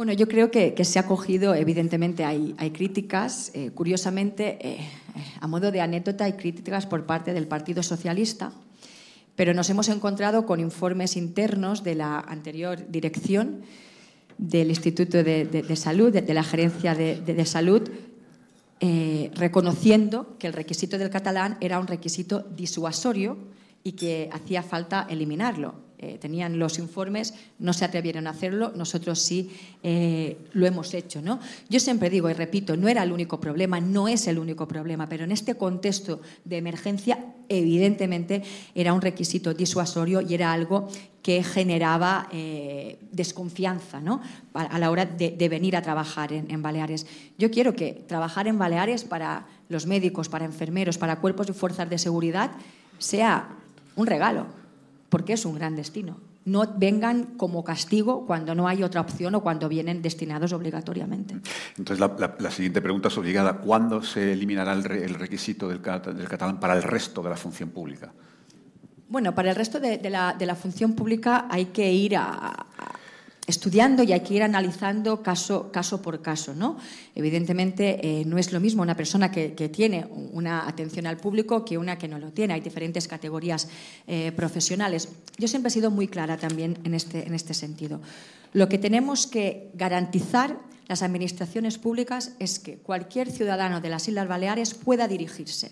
[0.00, 4.88] Bueno, yo creo que, se ha cogido, evidentemente hay, críticas, eh, curiosamente, eh,
[5.38, 8.50] a modo de anécdota, hay críticas por parte del Partido Socialista,
[9.36, 13.60] pero nos hemos encontrado con informes internos de la anterior dirección
[14.38, 17.86] del Instituto de, Salud, de, la Gerencia de, Salud,
[18.80, 23.36] eh, reconociendo que el requisito del catalán era un requisito disuasorio
[23.84, 25.89] y que hacía falta eliminarlo.
[26.02, 29.50] Eh, tenían los informes, no se atrevieron a hacerlo, nosotros sí
[29.82, 31.20] eh, lo hemos hecho.
[31.20, 31.40] ¿no?
[31.68, 35.10] Yo siempre digo y repito, no era el único problema, no es el único problema,
[35.10, 37.18] pero en este contexto de emergencia,
[37.50, 38.42] evidentemente
[38.74, 40.88] era un requisito disuasorio y era algo
[41.22, 44.22] que generaba eh, desconfianza ¿no?
[44.54, 47.06] a la hora de, venir a trabajar en, en, Baleares.
[47.36, 51.90] Yo quiero que trabajar en Baleares para los médicos, para enfermeros, para cuerpos y fuerzas
[51.90, 52.52] de seguridad
[52.98, 53.50] sea
[53.96, 54.59] un regalo
[55.10, 56.18] porque es un gran destino.
[56.46, 61.36] No vengan como castigo cuando no hay otra opción o cuando vienen destinados obligatoriamente.
[61.76, 63.58] Entonces, la, siguiente pregunta es obligada.
[63.58, 68.10] ¿Cuándo se eliminará el, requisito del, catalán para el resto de la función pública?
[69.08, 72.16] Bueno, para el resto de, la, función pública hay que ir
[73.50, 75.70] estudiando y hay que ir analizando caso,
[76.02, 76.54] por caso.
[76.54, 76.78] ¿no?
[77.14, 81.76] Evidentemente, eh, no es lo mismo una persona que, tiene una atención al público que
[81.76, 82.54] una que no lo tiene.
[82.54, 83.68] Hay diferentes categorías
[84.06, 85.08] eh, profesionales.
[85.38, 88.00] Yo siempre he sido muy clara también en este, en este sentido.
[88.52, 94.26] Lo que tenemos que garantizar las administraciones públicas es que cualquier ciudadano de las Islas
[94.26, 95.70] Baleares pueda dirigirse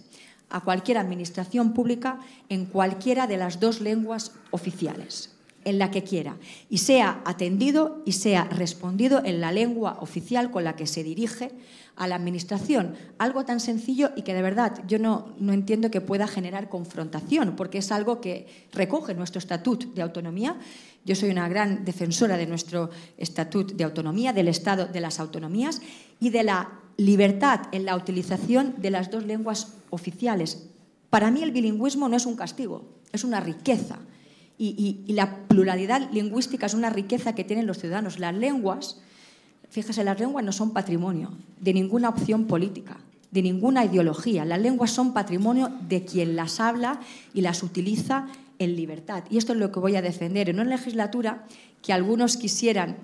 [0.51, 5.35] a cualquier administración pública en cualquiera de las dos lenguas oficiales,
[5.65, 6.37] en la que quiera,
[6.71, 11.53] y sea atendido y sea respondido en la lengua oficial con la que se dirige
[11.97, 12.95] a la Administración.
[13.19, 17.57] Algo tan sencillo y que de verdad yo no, no entiendo que pueda generar confrontación,
[17.57, 20.57] porque es algo que recoge nuestro Estatuto de Autonomía.
[21.05, 25.83] Yo soy una gran defensora de nuestro Estatuto de Autonomía, del Estado de las Autonomías
[26.21, 30.69] y de la libertad en la utilización de las dos lenguas oficiales.
[31.11, 33.99] Para mí el bilingüismo no es un castigo, es una riqueza.
[34.59, 38.19] Y, la pluralidad lingüística es una riqueza que tienen los ciudadanos.
[38.19, 39.01] Las lenguas,
[39.71, 41.31] fíjese, las lenguas no son patrimonio
[41.61, 42.97] de ninguna opción política,
[43.31, 44.45] de ninguna ideología.
[44.45, 47.01] Las lenguas son patrimonio de quien las habla
[47.35, 48.27] y las utiliza
[48.59, 49.23] en libertad.
[49.31, 51.45] Y esto es lo que voy a defender en una legislatura
[51.83, 52.97] que algunos quisieran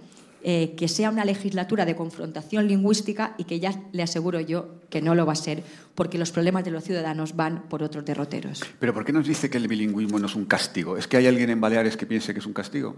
[0.47, 5.01] eh, que sea una legislatura de confrontación lingüística y que ya le aseguro yo que
[5.01, 5.63] no lo va a ser,
[5.95, 8.61] porque los problemas de los ciudadanos van por otros derroteros.
[8.79, 10.99] Pero ¿por qué nos dice que el bilingüismo no es un castigo?
[10.99, 12.95] ¿Es que hay alguien en Baleares que piense que es un castigo?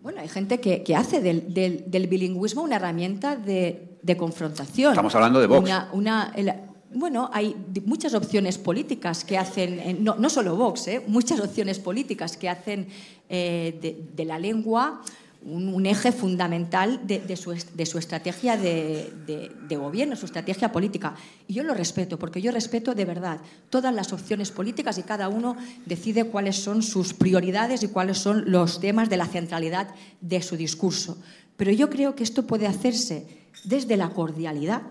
[0.00, 4.92] Bueno, hay gente que, hace del, bilingüismo una herramienta de, confrontación.
[4.92, 5.70] Estamos hablando de Vox.
[6.94, 7.54] bueno, hay
[7.84, 12.48] muchas opciones políticas que hacen, eh, no, no solo Vox, eh, muchas opciones políticas que
[12.48, 12.88] hacen
[13.28, 15.02] de, la lengua
[15.44, 17.52] un, eje fundamental de, su,
[17.98, 21.14] estrategia de, gobierno, su estrategia política.
[21.48, 23.40] Y yo lo respeto, porque yo respeto de verdad
[23.70, 28.50] todas las opciones políticas y cada uno decide cuáles son sus prioridades y cuáles son
[28.50, 31.18] los temas de la centralidad de su discurso.
[31.56, 33.26] Pero yo creo que esto puede hacerse
[33.64, 34.82] desde la cordialidad,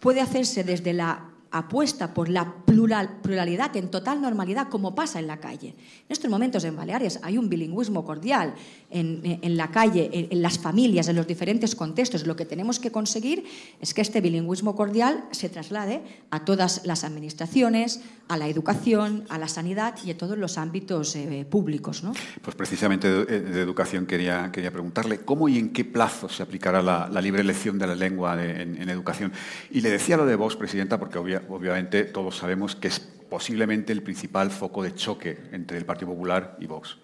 [0.00, 5.38] puede hacerse desde la apuesta por la pluralidad en total normalidad, como pasa en la
[5.38, 5.68] calle.
[5.68, 8.54] En estos momentos en Baleares hay un bilingüismo cordial
[8.90, 12.26] en, la calle, en, las familias, en los diferentes contextos.
[12.26, 13.44] Lo que tenemos que conseguir
[13.80, 19.38] es que este bilingüismo cordial se traslade a todas las administraciones, a la educación, a
[19.38, 22.02] la sanidad y a todos los ámbitos eh, públicos.
[22.02, 22.12] ¿no?
[22.42, 27.20] Pues precisamente de, educación quería, quería preguntarle cómo y en qué plazo se aplicará la,
[27.20, 29.32] libre elección de la lengua en, educación.
[29.70, 31.18] Y le decía lo de vos, Presidenta, porque
[31.48, 36.56] obviamente todos sabemos que es posiblemente el principal foco de choque entre el Partido Popular
[36.60, 36.98] y Vox.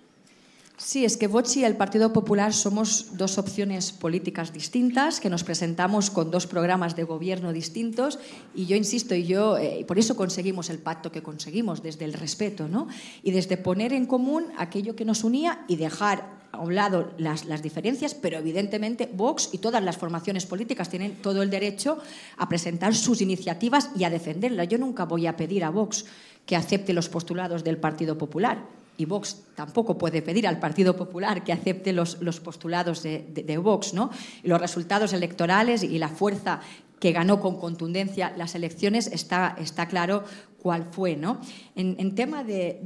[0.79, 5.45] Sí, es que Vox y el Partido Popular somos dos opciones políticas distintas, que nos
[5.45, 8.19] presentamos con dos programas de gobierno distintos
[8.53, 12.15] y yo insisto, y yo eh, por eso conseguimos el pacto que conseguimos, desde el
[12.15, 12.89] respeto, ¿no?
[13.23, 17.47] Y desde poner en común aquello que nos unía y dejar a un lado las,
[17.47, 21.99] las, diferencias, pero evidentemente Vox y todas las formaciones políticas tienen todo el derecho
[22.37, 24.69] a presentar sus iniciativas y a defenderlas.
[24.69, 26.05] Yo nunca voy a pedir a Vox
[26.47, 28.59] que acepte los postulados del Partido Popular
[28.97, 34.11] y Vox tampoco puede pedir al Partido Popular que acepte los, postulados de, Vox, ¿no?
[34.43, 36.61] los resultados electorales y la fuerza
[37.01, 40.23] que ganó con contundencia las elecciones, está, está claro
[40.63, 41.17] cuál fue.
[41.17, 41.41] ¿no?
[41.75, 42.81] En, tema de,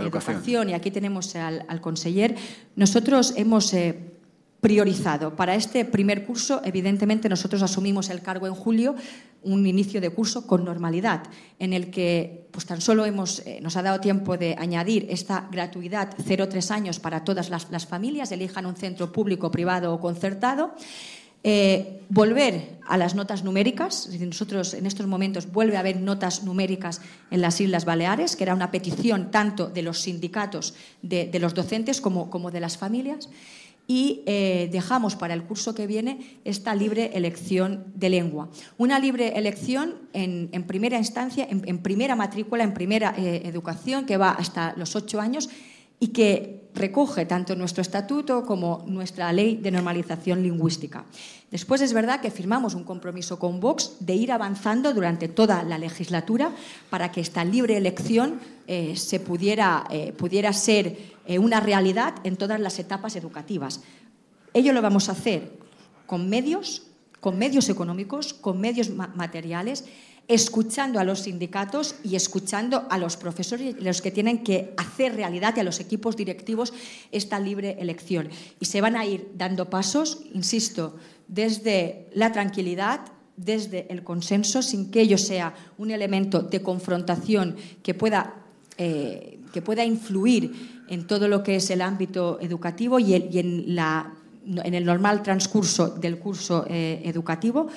[0.00, 0.70] educación.
[0.70, 2.34] y aquí tenemos al, conseller,
[2.74, 4.16] nosotros hemos eh,
[4.60, 5.36] priorizado.
[5.36, 8.96] Para este primer curso, evidentemente, nosotros asumimos el cargo en julio,
[9.42, 11.22] un inicio de curso con normalidad,
[11.58, 15.48] en el que pues, tan solo hemos, eh, nos ha dado tiempo de añadir esta
[15.52, 20.74] gratuidad 0-3 años para todas las, familias, elijan un centro público, privado o concertado.
[21.48, 27.00] Eh, volver a las notas numéricas, nosotros en estos momentos vuelve a haber notas numéricas
[27.30, 32.00] en las Islas Baleares, que era una petición tanto de los sindicatos de, los docentes
[32.00, 33.28] como, como de las familias
[33.86, 38.48] y eh, dejamos para el curso que viene esta libre elección de lengua.
[38.76, 44.30] Una libre elección en, primera instancia, en, primera matrícula, en primera eh, educación, que va
[44.30, 45.48] hasta los ocho años
[46.00, 51.04] y que recoge tanto nuestro estatuto como nuestra ley de normalización lingüística.
[51.50, 55.78] Después es verdad que firmamos un compromiso con Vox de ir avanzando durante toda la
[55.78, 56.50] legislatura
[56.90, 62.36] para que esta libre elección eh, se pudiera, eh, pudiera ser eh, una realidad en
[62.36, 63.80] todas las etapas educativas.
[64.54, 65.52] Ello lo vamos a hacer
[66.06, 66.82] con medios,
[67.20, 69.84] con medios económicos, con medios materiales
[70.28, 75.54] escuchando a los sindicatos y escuchando a los profesores, los que tienen que hacer realidad
[75.56, 76.72] y a los equipos directivos
[77.12, 78.28] esta libre elección.
[78.58, 80.96] Y se van a ir dando pasos, insisto,
[81.28, 83.00] desde la tranquilidad,
[83.36, 88.34] desde el consenso, sin que ello sea un elemento de confrontación que pueda,
[88.78, 94.12] eh, que pueda influir en todo lo que es el ámbito educativo y, en, la,
[94.46, 97.68] en, el normal transcurso del curso eh, educativo,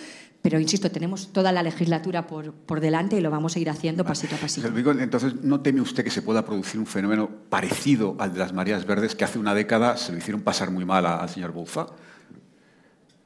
[0.42, 4.06] pero, insisto, tenemos toda la legislatura por, por, delante y lo vamos a ir haciendo
[4.06, 4.68] pasito a pasito.
[4.68, 8.86] Entonces, ¿no teme usted que se pueda producir un fenómeno parecido al de las mareas
[8.86, 11.88] verdes que hace una década se lo hicieron pasar muy mal al señor Bouza?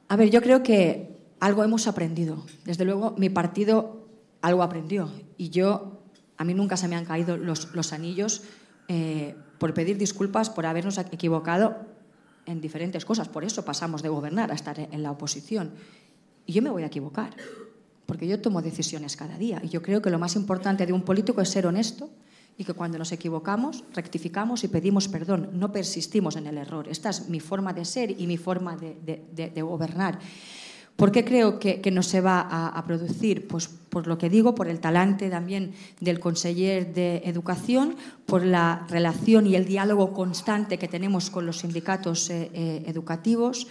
[0.08, 2.44] A ver, yo creo que algo hemos aprendido.
[2.64, 4.08] Desde luego, mi partido
[4.42, 5.10] algo aprendió.
[5.36, 6.02] Y yo,
[6.36, 8.42] a mí nunca se me han caído los, los anillos
[8.88, 11.76] eh, por pedir disculpas por habernos equivocado
[12.46, 13.28] en diferentes cosas.
[13.28, 15.72] Por eso pasamos de gobernar a estar en la oposición.
[16.46, 17.34] Y yo me voy a equivocar,
[18.06, 19.60] porque yo tomo decisiones cada día.
[19.64, 22.10] Y yo creo que lo más importante de un político es ser honesto
[22.56, 25.50] y que cuando nos equivocamos, rectificamos y pedimos perdón.
[25.54, 26.88] No persistimos en el error.
[26.88, 30.18] Esta es mi forma de ser y mi forma de, gobernar.
[30.96, 33.48] ¿Por qué creo que, no se va a, producir?
[33.48, 38.86] Pues por lo que digo, por el talante también del conseller de Educación, por la
[38.88, 43.66] relación y el diálogo constante que tenemos con los sindicatos eh, eh, educativos,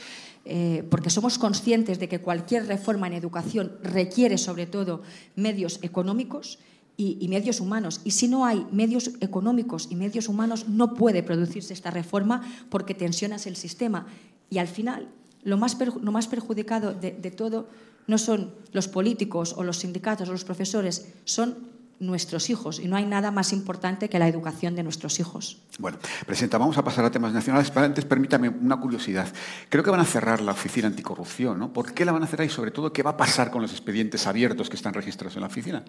[0.45, 5.01] eh, porque somos conscientes de que cualquier reforma en educación requiere sobre todo
[5.35, 6.59] medios económicos
[6.97, 8.01] y, medios humanos.
[8.03, 12.93] Y si no hay medios económicos y medios humanos, no puede producirse esta reforma porque
[12.93, 14.05] tensionas el sistema.
[14.49, 15.09] Y al final,
[15.43, 17.67] lo más, lo más perjudicado de, de todo
[18.05, 21.72] no son los políticos o los sindicatos o los profesores, son
[22.05, 25.61] nuestros hijos y no hay nada más importante que la educación de nuestros hijos.
[25.79, 29.27] Bueno, Presidenta, vamos a pasar a temas nacionales, pero antes permítame una curiosidad.
[29.69, 31.73] Creo que van a cerrar la oficina anticorrupción, ¿no?
[31.73, 33.71] ¿Por qué la van a cerrar y sobre todo qué va a pasar con los
[33.71, 35.83] expedientes abiertos que están registrados en la oficina?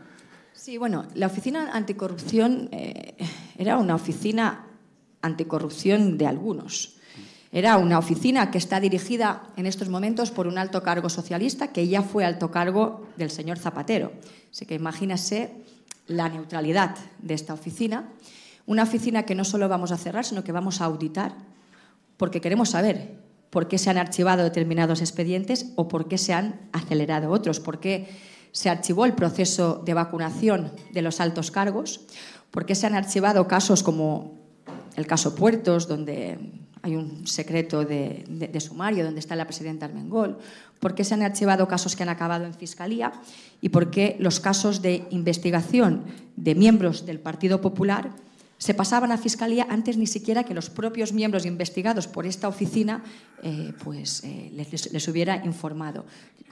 [0.55, 3.17] Sí, bueno, la oficina anticorrupción eh,
[3.59, 4.67] era una oficina
[5.21, 6.97] anticorrupción de algunos.
[7.55, 11.87] Era una oficina que está dirigida en estos momentos por un alto cargo socialista que
[11.87, 14.11] ya fue alto cargo del señor Zapatero.
[14.51, 15.53] Así que imagínese
[16.07, 18.09] la neutralidad de esta oficina,
[18.67, 21.35] una oficina que no solo vamos a cerrar, sino que vamos a auditar,
[22.17, 23.19] porque queremos saber
[23.51, 27.79] por qué se han archivado determinados expedientes o por qué se han acelerado otros, por
[27.79, 28.09] qué
[28.53, 32.01] se archivó el proceso de vacunación de los altos cargos,
[32.51, 34.44] por qué se han archivado casos como
[34.97, 36.39] el caso Puertos, donde
[36.85, 40.37] hay un secreto de, sumario donde está la presidenta Armengol,
[40.81, 43.11] por qué se han archivado casos que han acabado en Fiscalía
[43.63, 46.05] y por qué los casos de investigación
[46.37, 48.11] de miembros del Partido Popular
[48.59, 53.03] se pasaban a Fiscalía antes ni siquiera que los propios miembros investigados por esta oficina
[53.43, 56.05] eh, pues, eh, les, les hubiera informado.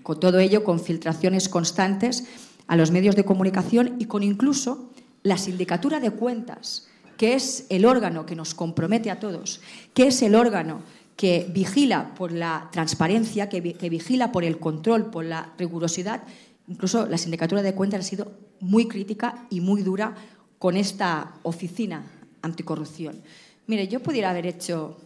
[0.03, 2.25] Con todo ello, con filtraciones constantes
[2.69, 4.91] a los medios de comunicación y con incluso
[5.23, 6.89] la sindicatura de cuentas
[7.23, 9.61] que es el órgano que nos compromete a todos,
[9.95, 10.81] que es el órgano
[11.15, 16.25] que vigila por la transparencia, que, vigila por el control, por la rigurosidad.
[16.67, 20.17] Incluso la Sindicatura de Cuentas ha sido muy crítica y muy dura
[20.59, 22.03] con esta oficina
[22.43, 23.23] anticorrupción.
[23.69, 24.97] Mire, yo pudiera haber hecho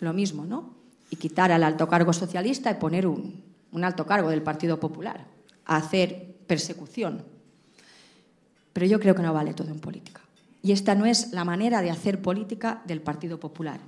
[0.00, 0.74] lo mismo, ¿no?
[1.08, 3.42] Y quitar al alto cargo socialista y poner un,
[3.72, 5.24] un alto cargo del Partido Popular
[5.64, 7.24] a hacer persecución.
[8.74, 10.20] Pero yo creo que no vale todo en política.
[10.66, 13.78] Y esta no es la manera de hacer política del Partido Popular.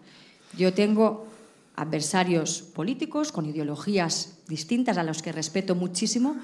[0.57, 1.27] Yo tengo
[1.75, 6.37] adversarios políticos con ideologías distintas a los que respeto muchísimo,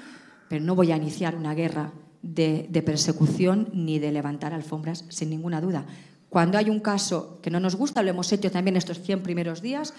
[0.49, 5.61] pero no voy a iniciar una guerra de, persecución ni de levantar alfombras, sin ninguna
[5.61, 5.85] duda.
[6.27, 9.61] Cuando hay un caso que no nos gusta, lo hemos hecho también estos 100 primeros
[9.61, 9.93] días,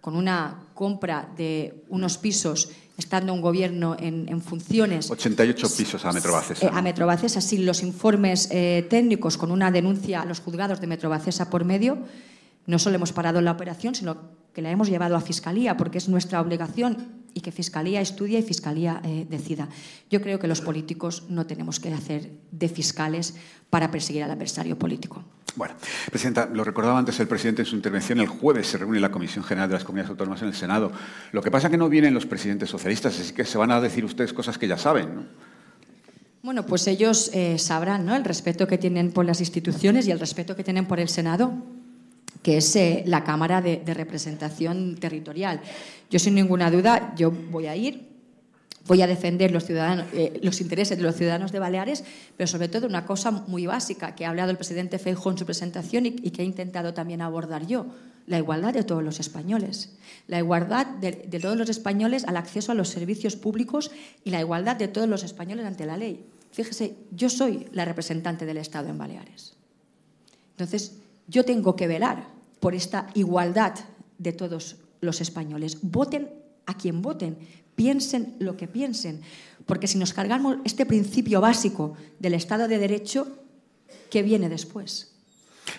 [0.00, 5.10] con una compra de unos pisos, estando un gobierno en, funciones.
[5.10, 6.66] 88 pisos a Metrobacesa.
[6.66, 10.86] Eh, a Metrobacesa, sin los informes eh, técnicos, con una denuncia a los juzgados de
[10.86, 11.98] Metrobacesa por medio.
[12.66, 14.16] No solo hemos parado la operación, sino
[14.52, 18.42] que la hemos llevado a Fiscalía, porque es nuestra obligación y que Fiscalía estudie y
[18.42, 19.68] Fiscalía eh, decida.
[20.10, 23.34] Yo creo que los políticos no tenemos que hacer de fiscales
[23.70, 25.24] para perseguir al adversario político.
[25.54, 25.74] Bueno,
[26.10, 29.44] Presidenta, lo recordaba antes el presidente en su intervención, el jueves se reúne la Comisión
[29.44, 30.92] General de las Comunidades Autónomas en el Senado.
[31.32, 33.80] Lo que pasa es que no vienen los presidentes socialistas, así que se van a
[33.80, 35.52] decir ustedes cosas que ya saben, ¿no?
[36.42, 38.16] Bueno, pues ellos eh, sabrán ¿no?
[38.16, 41.52] el respeto que tienen por las instituciones y el respeto que tienen por el Senado
[42.42, 45.60] que es eh, la Cámara de, Representación Territorial.
[46.10, 48.08] Yo sin ninguna duda, yo voy a ir,
[48.86, 52.04] voy a defender los, ciudadanos, eh, los intereses de los ciudadanos de Baleares,
[52.36, 55.46] pero sobre todo una cosa muy básica que ha hablado el presidente Feijóo en su
[55.46, 57.86] presentación y, que he intentado también abordar yo,
[58.26, 59.96] la igualdad de todos los españoles,
[60.26, 63.90] la igualdad de, de todos los españoles al acceso a los servicios públicos
[64.24, 66.24] y la igualdad de todos los españoles ante la ley.
[66.52, 69.54] Fíjese, yo soy la representante del Estado en Baleares.
[70.52, 72.28] Entonces, yo tengo que velar
[72.60, 73.74] por esta igualdad
[74.18, 75.78] de todos los españoles.
[75.82, 76.30] Voten
[76.66, 77.36] a quien voten,
[77.74, 79.20] piensen lo que piensen,
[79.66, 83.26] porque si nos cargamos este principio básico del Estado de Derecho,
[84.10, 85.12] ¿qué viene después?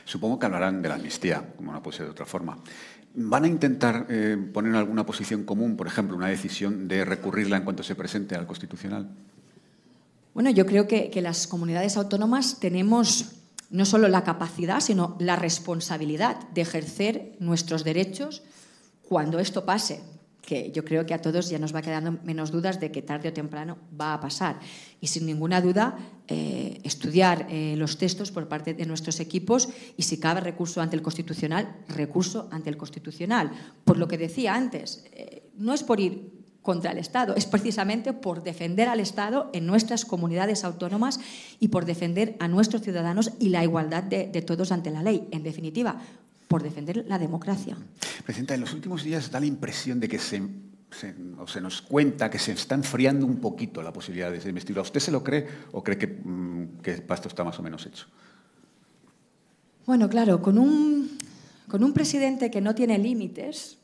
[0.05, 2.57] Supongo que hablarán de la amnistía, como no puede ser de otra forma.
[3.15, 7.63] ¿Van a intentar eh, poner alguna posición común, por ejemplo, una decisión de recurrirla en
[7.63, 9.07] cuanto se presente al Constitucional?
[10.33, 13.42] Bueno, yo creo que, que las comunidades autónomas tenemos
[13.73, 18.43] no solo la capacidad, sino la responsabilidad de ejercer nuestros derechos
[19.01, 20.01] cuando esto pase
[20.43, 23.29] que yo creo que a todos ya nos va quedando menos dudas de que tarde
[23.29, 24.59] o temprano va a pasar.
[24.99, 25.97] Y sin ninguna duda,
[26.27, 30.95] eh, estudiar eh, los textos por parte de nuestros equipos y si cabe recurso ante
[30.95, 33.51] el Constitucional, recurso ante el Constitucional.
[33.85, 38.13] Por lo que decía antes, eh, no es por ir contra el Estado, es precisamente
[38.13, 41.19] por defender al Estado en nuestras comunidades autónomas
[41.59, 45.27] y por defender a nuestros ciudadanos y la igualdad de, de todos ante la ley.
[45.31, 46.01] En definitiva,
[46.47, 47.75] por defender la democracia.
[48.25, 50.41] Presidenta, en los últimos días da la impresión de que se,
[51.37, 54.83] o se nos cuenta que se está enfriando un poquito la posibilidad de esa investidura.
[54.83, 57.85] ¿Usted se lo cree o cree que, mm, que el pasto está más o menos
[57.85, 58.05] hecho?
[59.85, 61.17] Bueno, claro, con un,
[61.67, 63.77] con un presidente que no tiene límites,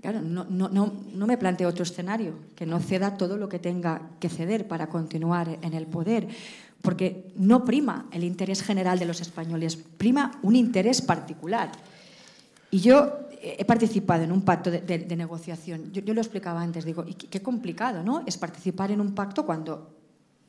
[0.00, 3.58] claro, no, no, no, no, me planteo otro escenario, que no ceda todo lo que
[3.58, 6.28] tenga que ceder para continuar en el poder
[6.82, 11.70] porque no prima el interés general de los españoles, prima un interés particular.
[12.70, 15.92] Y yo he participado en un pacto de, negociación.
[15.92, 18.22] Yo, lo explicaba antes, digo, qué complicado, ¿no?
[18.26, 19.99] Es participar en un pacto cuando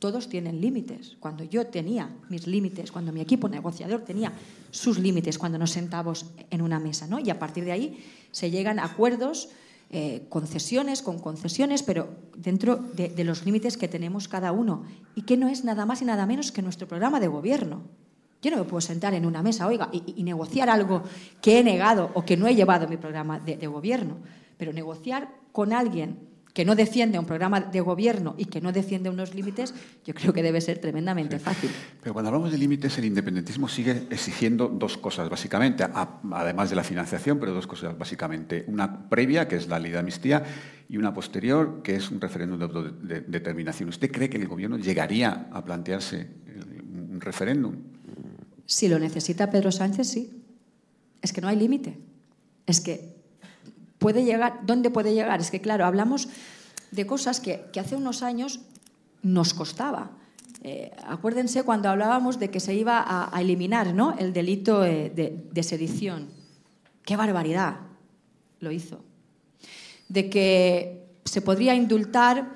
[0.02, 1.16] todos tienen límites.
[1.20, 4.34] Cuando yo tenía mis límites, cuando mi equipo negociador tenía
[4.72, 7.20] sus límites, cuando nos sentamos en una mesa, ¿no?
[7.20, 9.50] Y a partir de ahí se llegan a acuerdos
[9.92, 15.38] eh, concesiones, con concesiones, pero dentro de, los límites que tenemos cada uno y que
[15.38, 17.84] no es nada más y nada menos que nuestro programa de gobierno.
[18.42, 21.04] Yo no me puedo sentar en una mesa, oiga, y, negociar algo
[21.44, 24.18] que he negado o que no he llevado mi programa de gobierno,
[24.58, 29.10] pero negociar con alguien que no defiende un programa de gobierno y que no defiende
[29.10, 29.74] unos límites,
[30.06, 31.46] yo creo que debe ser tremendamente sí.
[31.46, 31.70] fácil.
[32.02, 35.86] Pero cuando hablamos de límites, el independentismo sigue exigiendo dos cosas, básicamente,
[36.32, 38.66] además de la financiación, pero dos cosas, básicamente.
[38.68, 40.44] Una previa, que es la ley de amnistía,
[40.90, 43.88] y una posterior, que es un referéndum de autodeterminación.
[43.88, 46.28] ¿Usted cree que el gobierno llegaría a plantearse
[46.94, 47.76] un referéndum?
[48.66, 50.44] Si lo necesita Pedro Sánchez, sí.
[51.22, 51.98] Es que no hay límite.
[52.66, 53.11] Es que
[54.02, 55.40] puede llegar, ¿dónde puede llegar?
[55.42, 56.28] Es que, claro, hablamos
[56.90, 58.62] de cosas que, hace unos años
[59.22, 60.10] nos costaba.
[60.64, 64.18] Eh, acuérdense cuando hablábamos de que se iba a, eliminar ¿no?
[64.18, 66.30] el delito eh, de, de, sedición.
[67.06, 67.76] ¡Qué barbaridad!
[68.60, 69.04] Lo hizo.
[70.10, 72.56] De que se podría indultar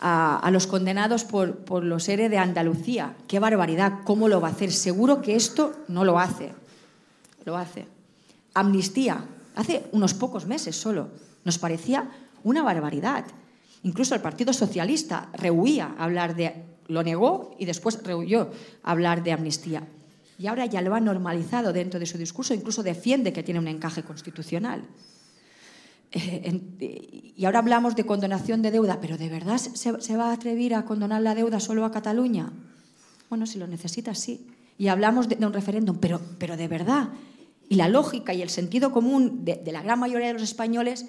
[0.00, 3.14] a, a los condenados por, por los ERE de Andalucía.
[3.28, 3.98] ¡Qué barbaridad!
[4.04, 4.72] ¿Cómo lo va a hacer?
[4.72, 6.54] Seguro que esto no lo hace.
[7.44, 7.86] Lo hace.
[8.54, 11.10] Amnistía hace unos pocos meses solo.
[11.44, 12.10] Nos parecía
[12.44, 13.24] una barbaridad.
[13.82, 18.50] Incluso el Partido Socialista rehuía hablar de, lo negó y después rehuyó
[18.82, 19.86] hablar de amnistía.
[20.38, 23.68] Y ahora ya lo ha normalizado dentro de su discurso, incluso defiende que tiene un
[23.68, 24.82] encaje constitucional.
[26.10, 30.74] Eh, y ahora hablamos de condonación de deuda, pero ¿de verdad se, va a atrever
[30.74, 32.52] a condonar la deuda solo a Cataluña?
[33.30, 34.46] Bueno, si lo necesita, sí.
[34.78, 37.08] Y hablamos de, de un referéndum, pero, pero ¿de verdad
[37.68, 41.06] y la lógica y el sentido común de, de la gran mayoría de los españoles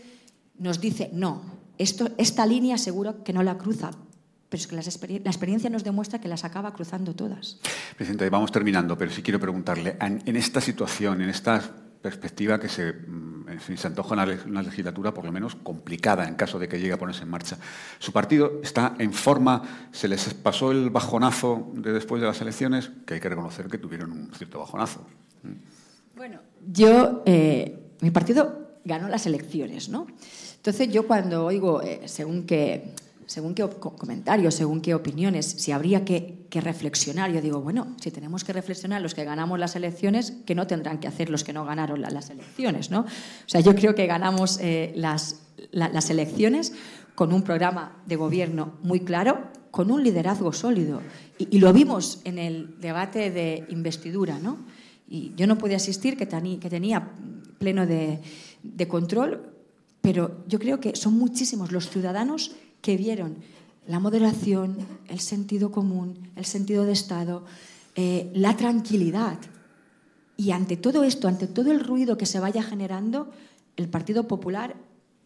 [0.57, 1.41] nos dice, no,
[1.77, 3.91] esto, esta línea seguro que no la cruza,
[4.49, 7.57] pero es que la experiencia nos demuestra que las acaba cruzando todas.
[7.97, 11.59] Presidente, vamos terminando, pero sí quiero preguntarle, en, en esta situación, en esta
[12.03, 12.93] perspectiva que se,
[13.75, 16.99] se antoja una, una, legislatura por lo menos complicada en caso de que llegue a
[16.99, 17.57] ponerse en marcha.
[17.97, 22.91] Su partido está en forma, se les pasó el bajonazo de después de las elecciones,
[23.07, 25.07] que hay que reconocer que tuvieron un cierto bajonazo.
[26.15, 26.40] Bueno,
[26.72, 30.07] yo, eh, mi partido ganó las elecciones, ¿no?
[30.57, 32.94] Entonces yo cuando oigo, eh, según qué,
[33.26, 38.11] según qué comentarios, según qué opiniones, si habría que, que, reflexionar, yo digo, bueno, si
[38.11, 41.52] tenemos que reflexionar los que ganamos las elecciones, ¿qué no tendrán que hacer los que
[41.52, 43.02] no ganaron la, las elecciones, ¿no?
[43.02, 45.41] O sea, yo creo que ganamos eh, las,
[45.72, 46.73] la, las elecciones
[47.15, 51.02] con un programa de gobierno muy claro, con un liderazgo sólido.
[51.40, 54.60] Y lo vimos en el debate de investidura, ¿no?
[55.07, 57.11] Y yo no pude asistir, que, tení, que tenía
[57.59, 58.21] pleno de,
[58.63, 59.53] de control,
[60.01, 62.51] pero yo creo que son muchísimos los ciudadanos
[62.81, 63.38] que vieron
[63.88, 64.77] la moderación,
[65.07, 67.43] el sentido común, el sentido de Estado,
[67.95, 69.38] eh, la tranquilidad.
[70.38, 73.31] Y ante todo esto, ante todo el ruido que se vaya generando,
[73.75, 74.75] el Partido Popular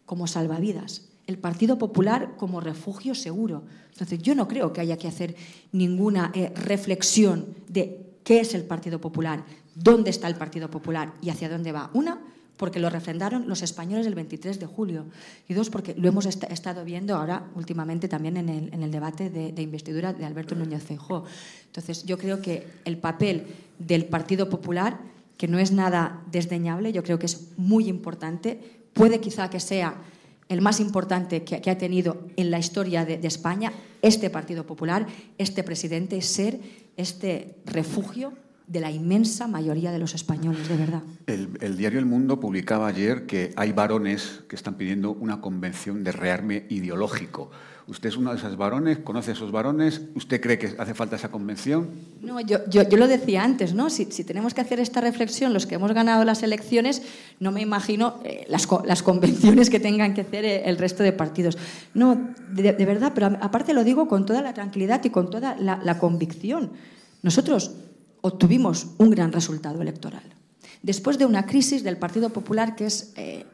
[0.06, 3.64] como salvavidas, el Partido Popular como refugio seguro.
[3.92, 5.36] Entonces, yo no creo que haya que hacer
[5.72, 9.44] ninguna eh, reflexión de qué es el Partido Popular,
[9.82, 11.90] dónde está el Partido Popular y hacia dónde va.
[11.94, 12.18] Una,
[12.56, 15.06] porque lo refrendaron los españoles el 23 de julio.
[15.48, 20.12] Y dos, porque lo hemos estado viendo ahora últimamente también en el, debate de, investidura
[20.12, 21.24] de Alberto Núñez Feijóo.
[21.66, 23.46] Entonces, yo creo que el papel
[23.78, 24.98] del Partido Popular,
[25.36, 30.02] que no es nada desdeñable, yo creo que es muy importante, puede quizá que sea
[30.48, 33.72] el más importante que, ha tenido en la historia de, de España
[34.02, 35.06] este Partido Popular,
[35.36, 36.58] este presidente, ser
[36.96, 38.32] este refugio
[38.68, 41.02] de la inmensa mayoría de los españoles, de verdad.
[41.26, 46.12] El, diario El Mundo publicaba ayer que hay varones que están pidiendo una convención de
[46.12, 47.50] rearme ideológico.
[47.86, 48.98] ¿Usted es uno de esos varones?
[48.98, 50.02] ¿Conoce a esos varones?
[50.14, 51.88] ¿Usted cree que hace falta esa convención?
[52.20, 53.88] No, yo, yo, lo decía antes, ¿no?
[53.88, 57.00] Si, tenemos que hacer esta reflexión, los que hemos ganado las elecciones,
[57.40, 61.12] no me imagino eh, las, las, convenciones que tengan que hacer eh, el resto de
[61.12, 61.56] partidos.
[61.94, 65.80] No, de, verdad, pero aparte lo digo con toda la tranquilidad y con toda la,
[65.82, 66.72] la convicción.
[67.22, 67.72] Nosotros
[68.28, 70.22] obtuvimos un gran resultado electoral.
[70.82, 73.44] Después de una crisis del Partido Popular que es eh,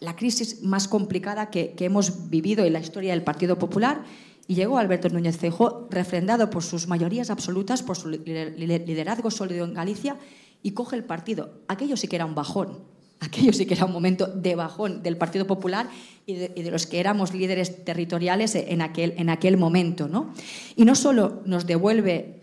[0.00, 4.02] la crisis más complicada que, hemos vivido en la historia del Partido Popular,
[4.46, 9.72] y llegó Alberto Núñez Feijóo, refrendado por sus mayorías absolutas, por su liderazgo sólido en
[9.72, 10.18] Galicia,
[10.62, 11.62] y coge el partido.
[11.66, 12.80] Aquello sí que era un bajón,
[13.20, 15.88] aquello sí que era un momento de bajón del Partido Popular
[16.26, 20.08] y de, los que éramos líderes territoriales en aquel, en aquel momento.
[20.08, 20.32] ¿no?
[20.76, 22.40] Y no solo nos devuelve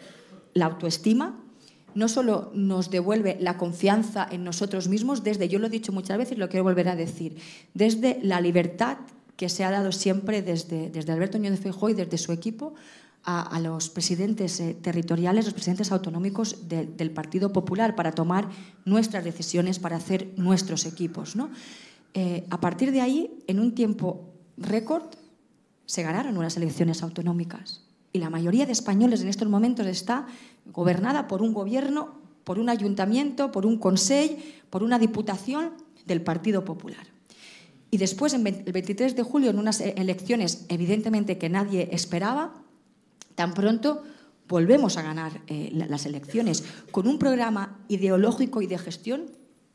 [0.53, 1.41] la autoestima
[1.93, 6.17] no solo nos devuelve la confianza en nosotros mismos, desde, yo lo he dicho muchas
[6.17, 7.37] veces y lo quiero volver a decir,
[7.73, 8.97] desde la libertad
[9.35, 12.75] que se ha dado siempre desde, desde Alberto Núñez Feijóo y desde su equipo
[13.23, 18.49] a, los presidentes eh, territoriales, los presidentes autonómicos del Partido Popular para tomar
[18.83, 21.35] nuestras decisiones, para hacer nuestros equipos.
[21.35, 21.51] ¿no?
[22.15, 25.03] Eh, a partir de ahí, en un tiempo récord,
[25.85, 27.81] se ganaron unas elecciones autonómicas
[28.13, 30.27] y la mayoría de españoles en estos momentos está
[30.65, 34.35] gobernada por un gobierno, por un ayuntamiento, por un consejo,
[34.69, 35.71] por una diputación
[36.05, 37.07] del Partido Popular.
[37.89, 42.53] Y después, el 23 de julio, en unas e-, elecciones evidentemente que nadie esperaba,
[43.35, 44.03] tan pronto
[44.47, 49.31] volvemos a ganar eh, las elecciones con un programa ideológico y de gestión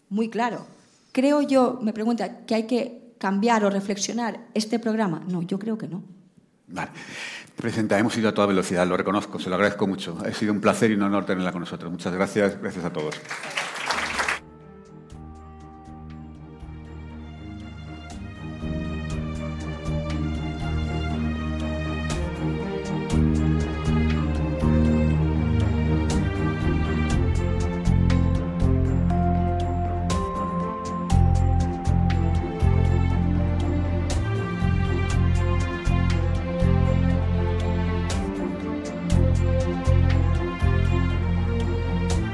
[0.08, 0.66] muy claro.
[1.12, 5.24] Creo yo, me pregunta, que hay que cambiar o reflexionar este programa.
[5.28, 6.02] No, yo creo que no.
[6.68, 6.90] Vale.
[7.56, 10.18] Presidenta, hemos ido a toda velocidad, lo reconozco, se lo agradezco mucho.
[10.24, 11.90] Ha sido un placer y un honor tenerla con nosotros.
[11.90, 13.14] Muchas gracias, gracias a todos.